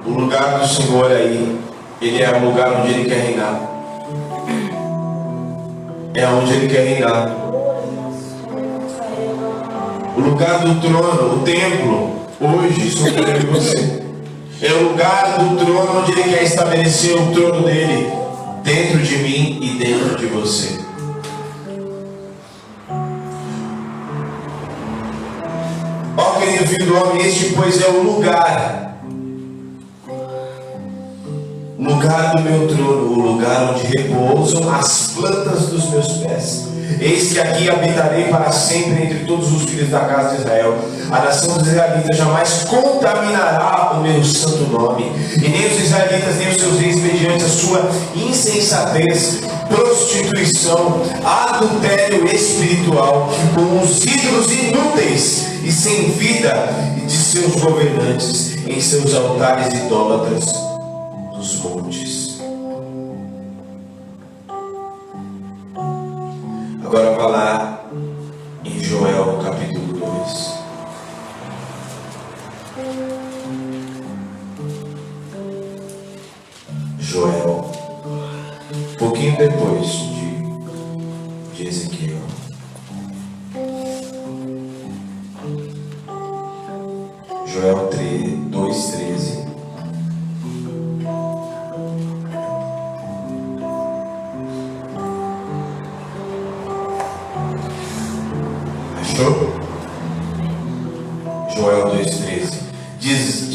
[0.07, 1.59] O lugar do Senhor aí,
[2.01, 3.61] ele é o lugar onde ele quer reinar.
[6.15, 7.31] É onde ele quer reinar.
[10.17, 14.03] O lugar do trono, o templo, hoje sou eu e você.
[14.63, 18.11] É o lugar do trono onde ele quer estabelecer o trono dele
[18.63, 20.86] dentro de mim e dentro de você.
[26.47, 28.99] Filho do homem, este pois é o lugar,
[31.79, 36.69] lugar do meu trono, o lugar onde repousam as plantas dos meus pés.
[37.01, 40.79] Eis que aqui habitarei para sempre entre todos os filhos da casa de Israel.
[41.11, 46.49] A nação dos israelitas jamais contaminará o meu santo nome, e nem os israelitas nem
[46.49, 55.73] os seus reis, mediante a sua insensatez, prostituição, adultério espiritual, com os ídolos inúteis e
[55.73, 56.69] sem vida
[57.07, 60.45] de seus governantes em seus altares idólatras
[61.35, 62.41] dos montes.
[66.85, 67.85] Agora vá lá
[68.65, 70.57] em Joel capítulo 2.
[77.01, 77.56] Joel,
[79.07, 80.43] pouquinho depois de,
[81.55, 82.17] de Ezequiel.
[87.47, 89.47] Joel 3, 2, 13.
[99.01, 99.55] Achou?
[101.55, 102.57] Joel 2,13.
[102.99, 103.55] Diz,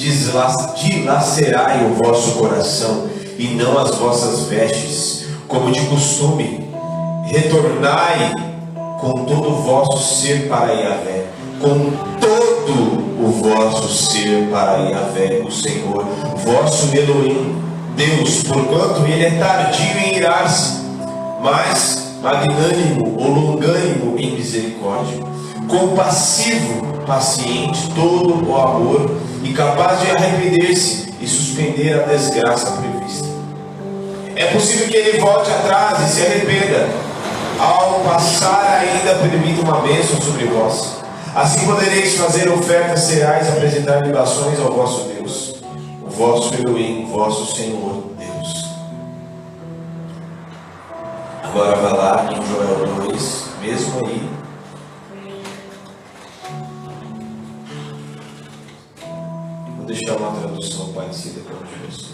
[0.77, 5.20] dilacerai o vosso coração e não as vossas vestes,
[5.51, 6.71] como de costume.
[7.25, 8.33] Retornai
[8.99, 11.25] com todo o vosso ser para Yahvé,
[11.59, 16.05] com todo o vosso ser para Yahvé, o Senhor,
[16.37, 17.55] vosso Elohim,
[17.95, 20.81] Deus, porquanto ele é tardio em irar-se,
[21.41, 25.17] mas magnânimo ou longânimo em misericórdia,
[25.67, 29.11] compassivo, paciente, todo o amor
[29.43, 32.90] e capaz de arrepender-se e suspender a desgraça prevista.
[34.41, 36.89] É possível que ele volte atrás e se arrependa.
[37.59, 40.97] Ao passar ainda permita uma bênção sobre vós.
[41.35, 45.57] Assim podereis fazer ofertas cereais apresentar libações ao vosso Deus,
[46.03, 48.65] o vosso Elohim, vosso Senhor Deus.
[51.43, 54.29] Agora vai lá em Joel 2, mesmo aí.
[59.77, 62.10] Vou deixar uma tradução parecida com a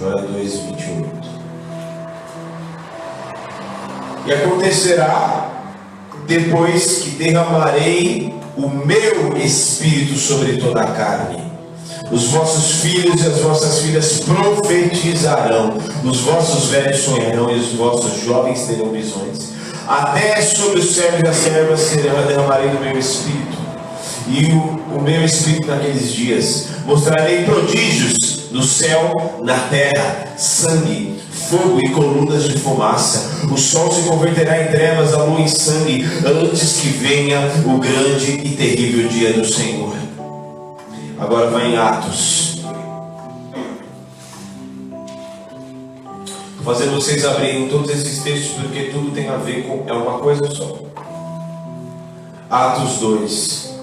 [0.00, 1.10] Joel 2, 28.
[4.24, 5.50] E acontecerá
[6.26, 11.38] depois que derramarei o meu espírito sobre toda a carne.
[12.10, 18.24] Os vossos filhos e as vossas filhas profetizarão, os vossos velhos sonharão e os vossos
[18.24, 19.50] jovens terão visões.
[19.86, 23.58] Até sobre os servos e as servas serão derramarei do meu espírito.
[24.26, 31.80] E o, o meu espírito naqueles dias mostrarei prodígios no céu, na terra, sangue, fogo
[31.80, 33.46] e colunas de fumaça.
[33.52, 38.32] O sol se converterá em trevas, a lua em sangue, antes que venha o grande
[38.32, 39.94] e terrível dia do Senhor.
[41.18, 42.60] Agora vai em Atos.
[46.56, 49.84] Vou fazer vocês abrirem todos esses textos porque tudo tem a ver com.
[49.86, 50.78] É uma coisa só.
[52.50, 53.79] Atos 2.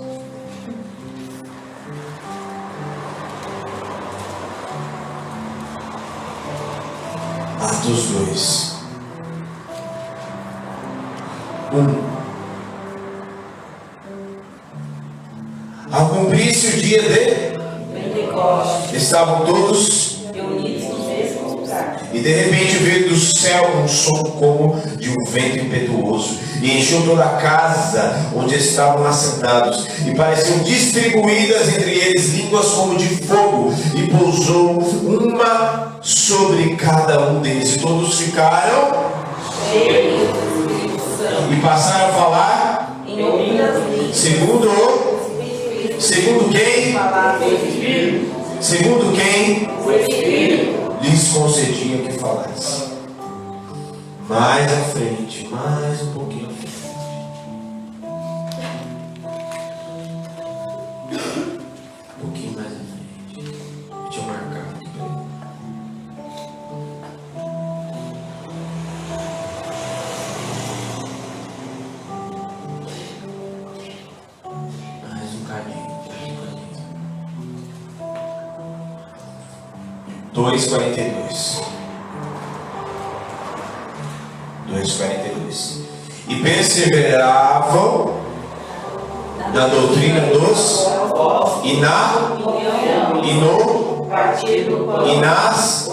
[7.60, 8.78] Atos 2.
[11.74, 12.08] 1.
[15.92, 17.58] Ao cumprir-se o dia de
[18.96, 20.17] estavam todos
[22.18, 27.04] e de repente veio do céu um som como de um vento impetuoso e encheu
[27.06, 29.88] toda a casa onde estavam assentados.
[30.06, 33.72] E pareciam distribuídas entre eles línguas como de fogo.
[33.96, 37.76] E pousou uma sobre cada um deles.
[37.76, 39.06] E todos ficaram
[39.72, 40.30] Cheios.
[41.52, 44.68] E passaram a falar Em segundo
[46.00, 46.98] segundo quem?
[48.60, 49.70] Segundo quem?
[49.86, 50.87] O Espírito.
[51.02, 52.92] Lhes concedia que falasse.
[54.30, 56.50] Mais à frente, mais um pouquinho
[80.38, 81.64] 2,42.
[84.70, 85.82] 2,42.
[86.28, 88.14] E perseveravam
[89.52, 90.88] na doutrina dos
[91.64, 92.38] e na
[93.24, 94.08] e no
[95.08, 95.90] e nas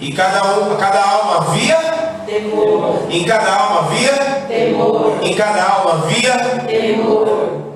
[0.00, 1.76] e cada um cada alma havia
[2.24, 3.06] Temor.
[3.10, 4.12] em cada alma havia
[4.48, 5.18] Temor.
[5.20, 7.67] em cada alma havia Temor.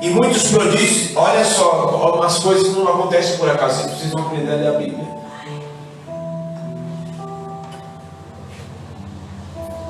[0.00, 4.56] E muitos prodígios olha só umas coisas não acontecem por acaso vocês vão aprender a
[4.56, 5.20] ler a Bíblia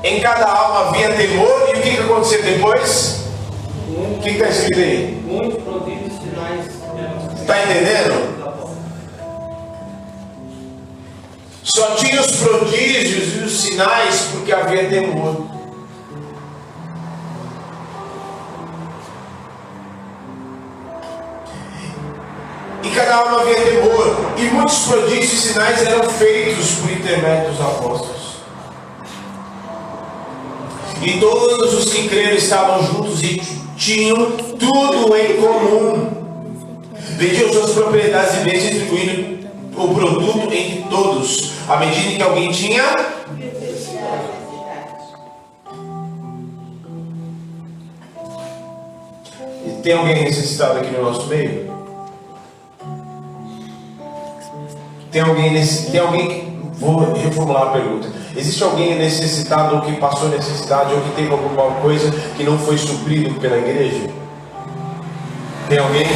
[0.02, 3.26] Em cada alma havia temor, e o que, que aconteceu depois?
[3.88, 5.22] O que está escrito aí?
[5.26, 6.66] Muitos prodígios sinais.
[7.38, 8.40] Está entendendo?
[11.62, 15.59] Só tinha os prodígios e os sinais porque havia temor.
[23.00, 28.20] Cada alma havia temor, e muitos prodígios e sinais eram feitos por intermédio dos apóstolos.
[31.00, 33.40] E todos os que creram estavam juntos e
[33.74, 36.10] tinham tudo em comum.
[37.16, 39.48] Vendiam suas propriedades e bens distribuindo
[39.78, 42.84] o produto entre todos, à medida que alguém tinha.
[49.82, 51.79] Tem alguém necessitado aqui no nosso meio?
[55.10, 58.08] Tem alguém nesse, tem alguém que vou reformular a pergunta.
[58.36, 62.78] Existe alguém necessitado ou que passou necessidade ou que teve alguma coisa que não foi
[62.78, 64.08] suprido pela igreja?
[65.68, 66.06] Tem alguém?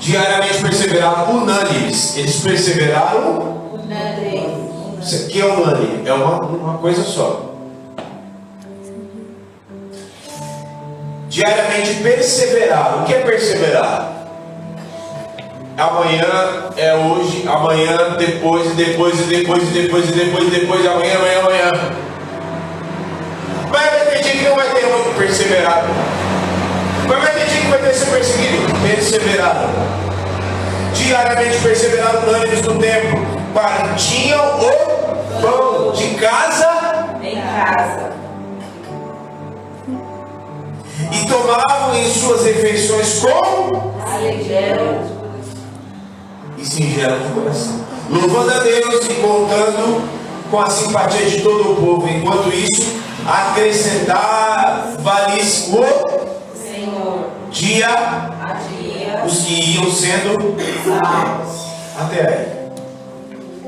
[0.00, 2.16] Diariamente perseveraram unânimes.
[2.16, 3.58] Eles perseveraram.
[5.00, 7.57] Isso aqui é unânime, é uma, uma coisa só.
[11.38, 13.02] Diariamente perseveraram.
[13.02, 14.10] O que é perseverar?
[15.76, 16.26] Amanhã
[16.76, 21.70] é hoje, amanhã, depois, depois, depois, depois, depois, depois, amanhã, amanhã, amanhã.
[23.70, 25.86] Mas vai ter dia que não vai ter muito perseverado.
[27.06, 28.80] Mas vai ter dia que vai ter ser perseguido.
[28.82, 29.70] Perseveraram.
[30.92, 33.16] Diariamente perseveraram unânimes no tempo.
[33.54, 38.17] Partiam o pão de casa Em casa.
[41.12, 43.94] E tomavam em suas refeições com
[46.56, 50.02] e singelo coração, louvando a Deus e contando
[50.50, 52.06] com a simpatia de todo o povo.
[52.08, 55.84] Enquanto isso, acrescentava-lhes o
[56.56, 57.30] Senhor.
[57.50, 59.24] dia A dia.
[59.24, 61.66] os que iam sendo Salvos.
[62.00, 62.58] até aí.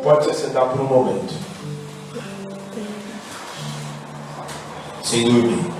[0.02, 1.40] Pode se sentar por um momento.
[5.10, 5.79] sem dormir.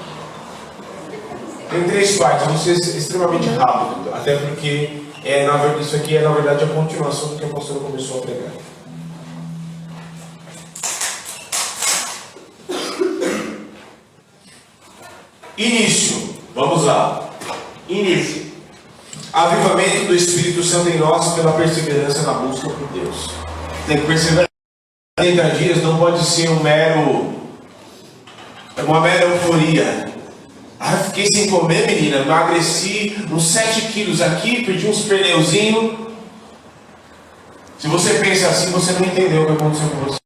[1.71, 6.31] Tem três partes, vou ser extremamente rápido, até porque é, na isso aqui é na
[6.31, 8.51] verdade a continuação do que a pastora começou a pregar.
[15.57, 17.31] Início, vamos lá.
[17.89, 18.51] Início.
[19.33, 23.31] Avivamento do Espírito Santo em nós pela perseverança na busca por Deus.
[23.87, 24.49] Tem que perseverar.
[25.17, 27.35] 30 dias não pode ser um mero,
[28.87, 30.11] uma mera euforia.
[30.83, 32.21] Ah, fiquei sem comer, menina.
[32.21, 36.09] Emagreci uns 7 quilos aqui, perdi uns pneuzinhos.
[37.79, 40.20] Se você pensa assim, você não entendeu o que aconteceu com você.